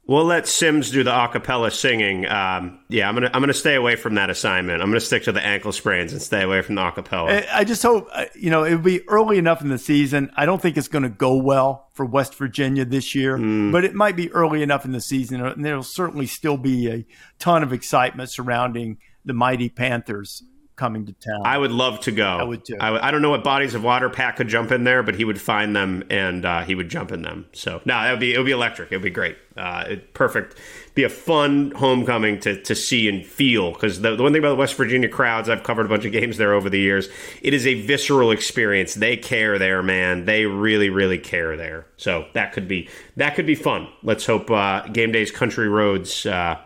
[0.06, 2.28] We'll let Sims do the acapella singing.
[2.28, 4.82] Um, yeah, I'm gonna I'm gonna stay away from that assignment.
[4.82, 7.46] I'm gonna stick to the ankle sprains and stay away from the acapella.
[7.54, 10.30] I just hope uh, you know it will be early enough in the season.
[10.36, 13.72] I don't think it's going to go well for West Virginia this year, mm.
[13.72, 17.06] but it might be early enough in the season, and there'll certainly still be a
[17.40, 20.44] ton of excitement surrounding the mighty Panthers
[20.76, 21.42] coming to town.
[21.46, 22.26] I would love to go.
[22.26, 22.78] I would too.
[22.80, 25.16] I, w- I don't know what bodies of water Pat could jump in there, but
[25.16, 27.48] he would find them and uh, he would jump in them.
[27.54, 28.92] So no, that would be it would be electric.
[28.92, 29.38] It would be great.
[29.56, 30.58] Uh, it, perfect.
[30.96, 34.50] Be a fun homecoming to to see and feel because the, the one thing about
[34.50, 37.08] the West Virginia crowds, I've covered a bunch of games there over the years.
[37.42, 38.96] It is a visceral experience.
[38.96, 40.26] They care there, man.
[40.26, 41.86] They really really care there.
[41.98, 43.88] So that could be that could be fun.
[44.02, 46.60] Let's hope uh, game days country roads uh,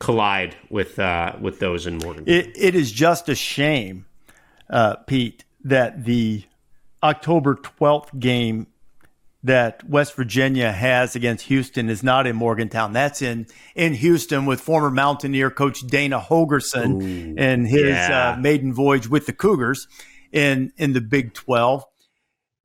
[0.00, 2.24] collide with uh, with those in Morgan.
[2.26, 4.06] It, it is just a shame,
[4.68, 6.42] uh, Pete, that the
[7.02, 8.66] October twelfth game
[9.42, 12.92] that West Virginia has against Houston is not in Morgantown.
[12.92, 18.32] That's in in Houston with former Mountaineer coach Dana Holgorsen Ooh, and his yeah.
[18.32, 19.86] uh, maiden voyage with the Cougars
[20.32, 21.84] in in the Big Twelve.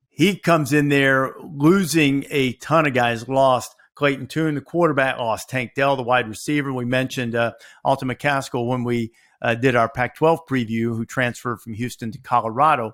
[0.08, 5.48] He comes in there losing a ton of guys, lost Clayton Tune, the quarterback, lost
[5.48, 6.72] Tank Dell, the wide receiver.
[6.72, 7.52] We mentioned uh,
[7.84, 12.18] Alton McCaskill when we uh, did our Pac 12 preview, who transferred from Houston to
[12.18, 12.92] Colorado.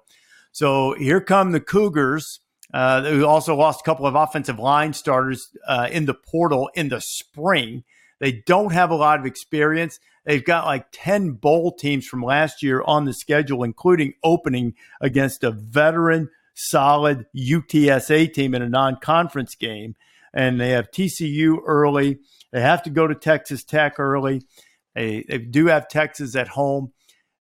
[0.52, 2.40] So here come the Cougars.
[2.74, 6.88] Uh, who also lost a couple of offensive line starters uh, in the portal in
[6.88, 7.84] the spring.
[8.18, 10.00] They don't have a lot of experience.
[10.24, 14.72] They've got like 10 bowl teams from last year on the schedule, including opening
[15.02, 19.96] against a veteran, solid UTSA team in a non conference game
[20.32, 22.18] and they have TCU early.
[22.52, 24.42] They have to go to Texas Tech early.
[24.94, 26.92] They, they do have Texas at home.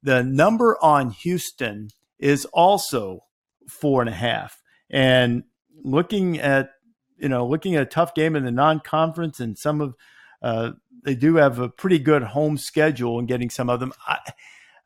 [0.03, 1.88] The number on Houston
[2.18, 3.24] is also
[3.68, 4.62] four and a half.
[4.88, 5.45] And
[5.82, 6.70] looking at
[7.16, 9.95] you know looking at a tough game in the non-conference and some of
[10.43, 10.72] uh,
[11.05, 13.93] they do have a pretty good home schedule and getting some of them.
[14.07, 14.18] I,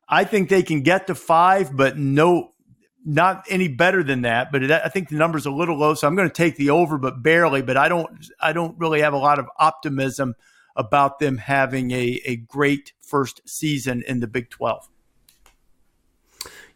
[0.09, 2.54] I think they can get to five, but no
[3.05, 6.17] not any better than that, but I think the number's a little low, so I'm
[6.17, 7.63] going to take the over, but barely.
[7.63, 8.09] But I don't,
[8.41, 10.35] I don't really have a lot of optimism
[10.77, 14.89] about them having a, a great first season in the Big 12.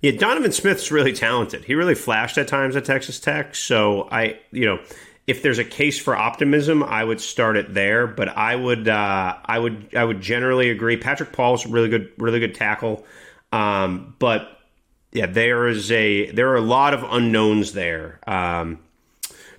[0.00, 1.64] Yeah, Donovan Smith's really talented.
[1.64, 3.54] He really flashed at times at Texas Tech.
[3.56, 4.78] So I, you know,
[5.26, 8.06] if there's a case for optimism, I would start it there.
[8.06, 10.98] But I would, uh, I would, I would generally agree.
[10.98, 13.04] Patrick Paul's really good, really good tackle.
[13.50, 14.57] Um, but
[15.12, 18.20] yeah, there is a there are a lot of unknowns there.
[18.26, 18.80] Um,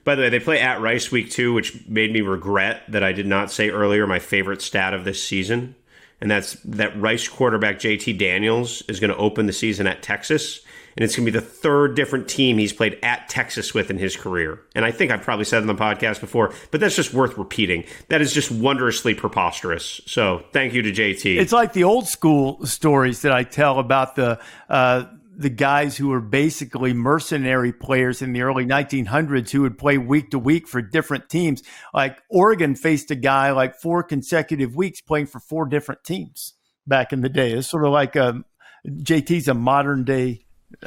[0.03, 3.11] by the way, they play at Rice week two, which made me regret that I
[3.11, 5.75] did not say earlier my favorite stat of this season,
[6.21, 10.61] and that's that Rice quarterback JT Daniels is going to open the season at Texas,
[10.95, 13.97] and it's going to be the third different team he's played at Texas with in
[13.97, 14.61] his career.
[14.75, 17.85] And I think I've probably said on the podcast before, but that's just worth repeating.
[18.09, 20.01] That is just wondrously preposterous.
[20.05, 21.37] So thank you to JT.
[21.37, 24.39] It's like the old school stories that I tell about the.
[24.69, 25.05] Uh,
[25.39, 30.31] the guys who were basically mercenary players in the early 1900s who would play week
[30.31, 31.63] to week for different teams.
[31.93, 37.13] Like Oregon faced a guy like four consecutive weeks playing for four different teams back
[37.13, 37.53] in the day.
[37.53, 38.45] It's sort of like a, um,
[38.85, 40.45] JT's a modern day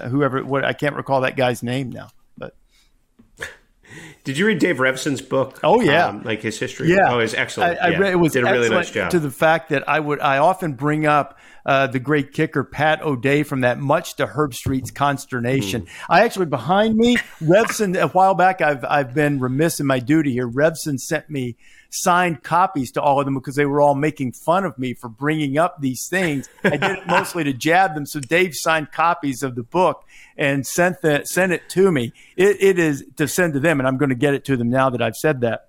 [0.09, 0.45] whoever.
[0.45, 2.09] What I can't recall that guy's name now.
[2.37, 2.55] But
[4.25, 5.61] did you read Dave Revsine's book?
[5.63, 6.91] Oh yeah, um, like his history.
[6.91, 7.79] Yeah, oh, it was excellent.
[7.81, 7.99] I, I yeah.
[7.99, 9.11] read, it was did a really nice job.
[9.13, 13.03] To the fact that I would, I often bring up uh, the great kicker Pat
[13.03, 15.83] O'Dea from that much to Herbstreit's consternation.
[15.83, 15.89] Mm.
[16.09, 18.01] I actually behind me, Revsine.
[18.01, 20.49] A while back, I've I've been remiss in my duty here.
[20.49, 21.57] Revsine sent me
[21.93, 25.09] signed copies to all of them because they were all making fun of me for
[25.09, 26.49] bringing up these things.
[26.65, 28.07] I did it mostly to jab them.
[28.07, 30.05] So Dave signed copies of the book
[30.37, 32.13] and sent that sent it to me.
[32.37, 34.71] It, it is to send to them, and I'm going to get it to them
[34.71, 35.69] now that I've said that.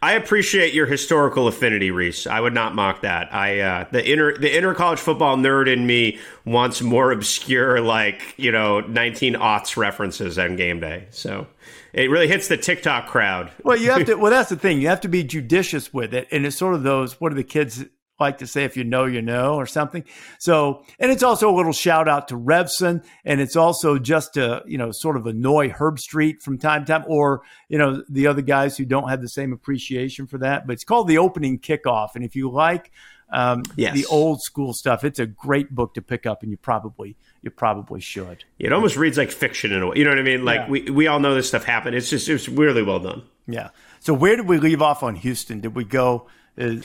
[0.00, 2.30] I appreciate your historical affinity, Rece.
[2.30, 3.34] I would not mock that.
[3.34, 8.34] I uh, the inner the inner college football nerd in me wants more obscure, like
[8.36, 11.08] you know, nineteen aughts references on game day.
[11.10, 11.46] So
[11.92, 13.50] it really hits the TikTok crowd.
[13.64, 14.14] Well, you have to.
[14.18, 14.80] Well, that's the thing.
[14.80, 17.20] You have to be judicious with it, and it's sort of those.
[17.20, 17.84] What are the kids
[18.20, 20.04] like to say if you know, you know, or something.
[20.38, 24.62] So, and it's also a little shout out to Revsine, and it's also just to,
[24.66, 28.42] you know, sort of annoy Herbstreit from time to time, or, you know, the other
[28.42, 30.66] guys who don't have the same appreciation for that.
[30.66, 32.10] But it's called The Opening Kickoff.
[32.14, 32.90] And if you like
[33.30, 33.94] um, yes.
[33.94, 37.50] the old school stuff, it's a great book to pick up, and you probably, you
[37.50, 38.44] probably should.
[38.58, 39.98] It almost reads like fiction in a way.
[39.98, 40.44] You know what I mean?
[40.44, 40.68] Like yeah.
[40.68, 41.94] we, we all know this stuff happened.
[41.94, 43.22] It's just, it's really well done.
[43.46, 43.68] Yeah.
[44.00, 45.60] So where did we leave off on Houston?
[45.60, 46.28] Did we go?
[46.60, 46.76] Uh,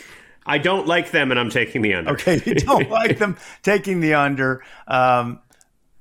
[0.46, 2.12] I don't like them, and I'm taking the under.
[2.12, 4.64] Okay, you don't like them taking the under.
[4.88, 5.39] Um,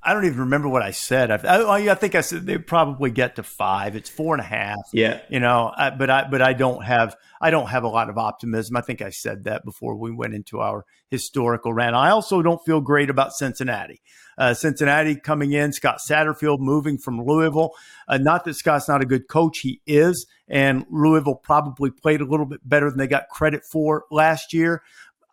[0.05, 1.31] I don't even remember what I said.
[1.31, 3.95] I, I, I, think I said they probably get to five.
[3.95, 4.79] It's four and a half.
[4.91, 8.09] Yeah, you know, I, but I but I don't have I don't have a lot
[8.09, 8.75] of optimism.
[8.75, 11.95] I think I said that before we went into our historical rant.
[11.95, 14.01] I also don't feel great about Cincinnati.
[14.37, 17.71] Uh, Cincinnati coming in, Scott Satterfield moving from Louisville.
[18.07, 22.25] Uh, not that Scott's not a good coach, he is, and Louisville probably played a
[22.25, 24.81] little bit better than they got credit for last year.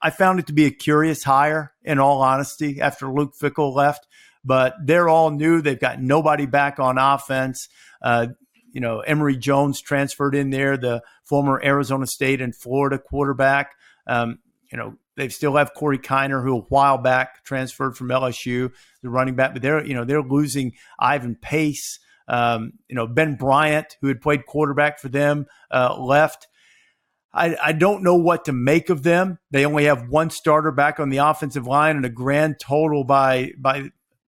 [0.03, 4.07] I found it to be a curious hire, in all honesty, after Luke Fickell left
[4.44, 5.61] but they're all new.
[5.61, 7.68] They've got nobody back on offense.
[8.03, 8.28] Uh,
[8.72, 13.72] you know, Emory Jones transferred in there, the former Arizona State and Florida quarterback.
[14.07, 14.38] Um,
[14.70, 19.10] you know, they still have Corey Kiner, who a while back transferred from LSU, the
[19.10, 21.98] running back, but they're you know they're losing Ivan Pace.
[22.28, 26.46] Um, you know, Ben Bryant, who had played quarterback for them, uh, left.
[27.32, 29.38] I, I, don't know what to make of them.
[29.50, 33.52] They only have one starter back on the offensive line and a grand total by
[33.58, 33.90] by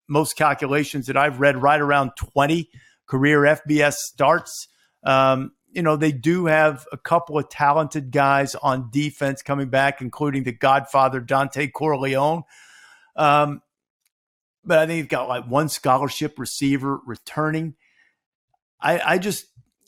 [0.08, 2.68] most calculations that I've read, right around 20
[3.06, 4.68] career FBS starts.
[5.04, 10.00] Um, you know, they do have a couple of talented guys on defense coming back,
[10.00, 12.44] including the Godfather Dontay Corleone.
[13.16, 13.60] Um,
[14.64, 17.74] but I think they've got like one scholarship receiver returning.
[18.80, 19.46] I, I just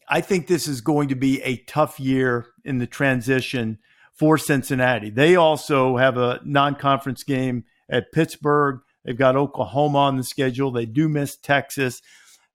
[0.09, 3.79] I think this is going to be a tough year in the transition
[4.13, 5.11] for Cincinnati.
[5.11, 8.81] They also have a non-conference game at Pittsburgh.
[9.05, 10.73] They've got Oklahoma on the schedule.
[10.73, 12.03] They do miss Texas.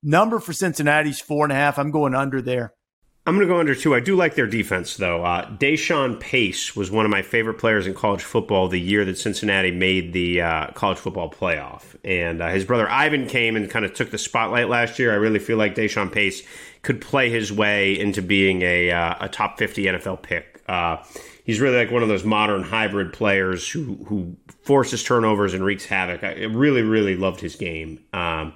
[0.04, 1.80] Number for Cincinnati's four and a half.
[1.80, 2.74] I'm going under there.
[3.26, 3.94] I'm going to go under two.
[3.94, 5.24] I do like their defense, though.
[5.24, 9.18] Uh, Deshawn Pace was one of my favorite players in college football the year that
[9.18, 11.96] Cincinnati made the uh, college football playoff.
[12.04, 15.12] And uh, his brother Ivan came and kind of took the spotlight last year.
[15.12, 16.42] I really feel like Deshawn Pace
[16.82, 20.64] could play his way into being a, uh, a top 50 NFL pick.
[20.68, 20.98] Uh,
[21.44, 25.86] he's really like one of those modern hybrid players who who forces turnovers and wreaks
[25.86, 26.24] havoc.
[26.24, 28.54] I really really loved his game, um,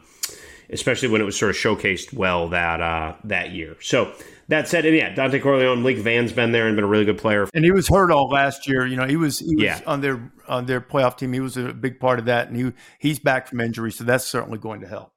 [0.70, 3.76] especially when it was sort of showcased well that uh, that year.
[3.82, 4.13] So.
[4.47, 7.17] That said, and yeah, Dontay Corleone, Malik Vann's been there and been a really good
[7.17, 7.47] player.
[7.53, 8.85] And he was hurt all last year.
[8.85, 9.81] You know, he was he was yeah.
[9.87, 11.33] on their on their playoff team.
[11.33, 14.25] He was a big part of that, and he he's back from injury, so that's
[14.25, 15.11] certainly going to help.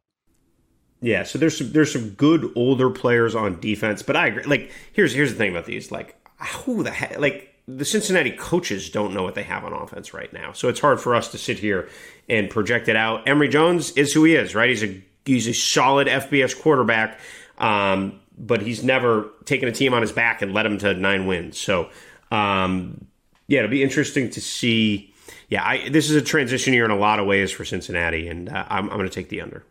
[1.00, 4.44] Yeah, so there's some there's some good older players on defense, but I agree.
[4.44, 5.92] Like, here's here's the thing about these.
[5.92, 6.16] Like,
[6.64, 7.18] who the heck?
[7.18, 10.52] Like, the Cincinnati coaches don't know what they have on offense right now.
[10.52, 11.88] So it's hard for us to sit here
[12.28, 13.28] and project it out.
[13.28, 14.70] Emory Jones is who he is, right?
[14.70, 17.20] He's a he's a solid FBS quarterback,
[17.58, 21.26] um, but he's never taken a team on his back and led them to nine
[21.26, 21.59] wins.
[21.59, 21.91] So
[22.30, 23.07] um,
[23.47, 25.12] yeah, it'll be interesting to see.
[25.49, 28.49] Yeah, I, this is a transition year in a lot of ways for Cincinnati, and
[28.49, 29.64] uh, I'm, I'm going to take the under.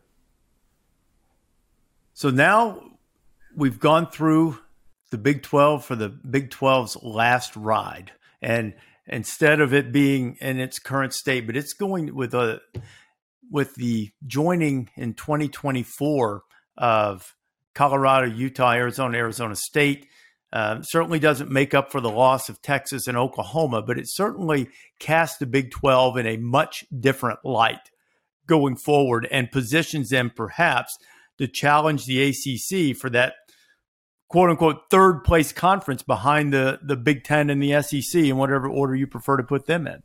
[2.14, 2.82] So now
[3.56, 4.58] we've gone through
[5.12, 8.12] the Big 12 for the Big 12's last ride.
[8.42, 8.74] And
[9.06, 12.62] instead of it being in its current state, but it's going with a
[13.50, 16.42] with the joining in 2024
[16.78, 17.36] of
[17.78, 20.08] Colorado, Utah, Arizona, Arizona State.
[20.52, 24.70] Uh, certainly doesn't make up for the loss of Texas and Oklahoma, but it certainly
[25.00, 27.92] casts the Big 12 in a much different light
[28.48, 30.98] going forward and positions them perhaps
[31.38, 33.34] to challenge the ACC for that
[34.28, 38.68] quote unquote third place conference behind the the Big Ten and the SEC in whatever
[38.68, 40.02] order you prefer to put them in.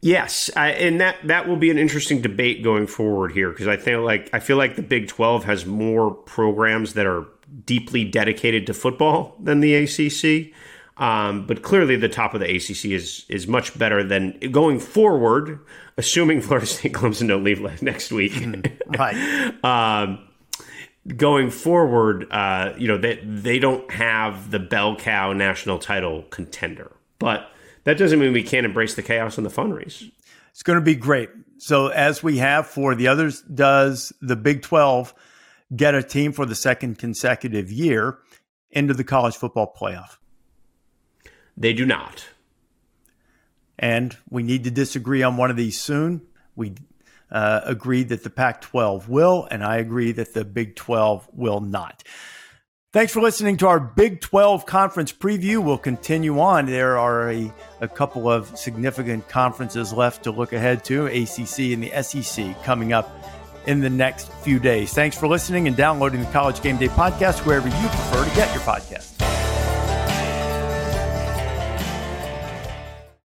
[0.00, 3.76] Yes, I, and that that will be an interesting debate going forward here because I
[3.76, 7.26] feel like I feel like the Big Twelve has more programs that are
[7.64, 10.54] deeply dedicated to football than the ACC.
[10.98, 15.58] Um, but clearly, the top of the ACC is is much better than going forward.
[15.96, 18.34] Assuming Florida State, Clemson don't leave next week,
[18.98, 19.64] right?
[19.64, 20.28] um,
[21.16, 26.92] going forward, uh, you know, they, they don't have the bell cow national title contender.
[27.18, 27.50] But
[27.84, 30.04] that doesn't mean we can't embrace the chaos and the fun race.
[30.50, 31.30] It's going to be great.
[31.58, 35.14] So, as we have for the others, does the Big 12
[35.74, 38.18] get a team for the second consecutive year
[38.70, 40.18] into the college football playoff?
[41.56, 42.28] They do not.
[43.78, 46.22] And we need to disagree on one of these soon.
[46.56, 46.74] We
[47.30, 51.60] uh, agreed that the Pac 12 will, and I agree that the Big 12 will
[51.60, 52.02] not.
[52.90, 55.62] Thanks for listening to our Big 12 conference preview.
[55.62, 56.64] We'll continue on.
[56.64, 61.82] There are a, a couple of significant conferences left to look ahead to ACC and
[61.82, 63.10] the SEC coming up
[63.66, 64.94] in the next few days.
[64.94, 68.54] Thanks for listening and downloading the College Game Day podcast wherever you prefer to get
[68.54, 69.17] your podcast.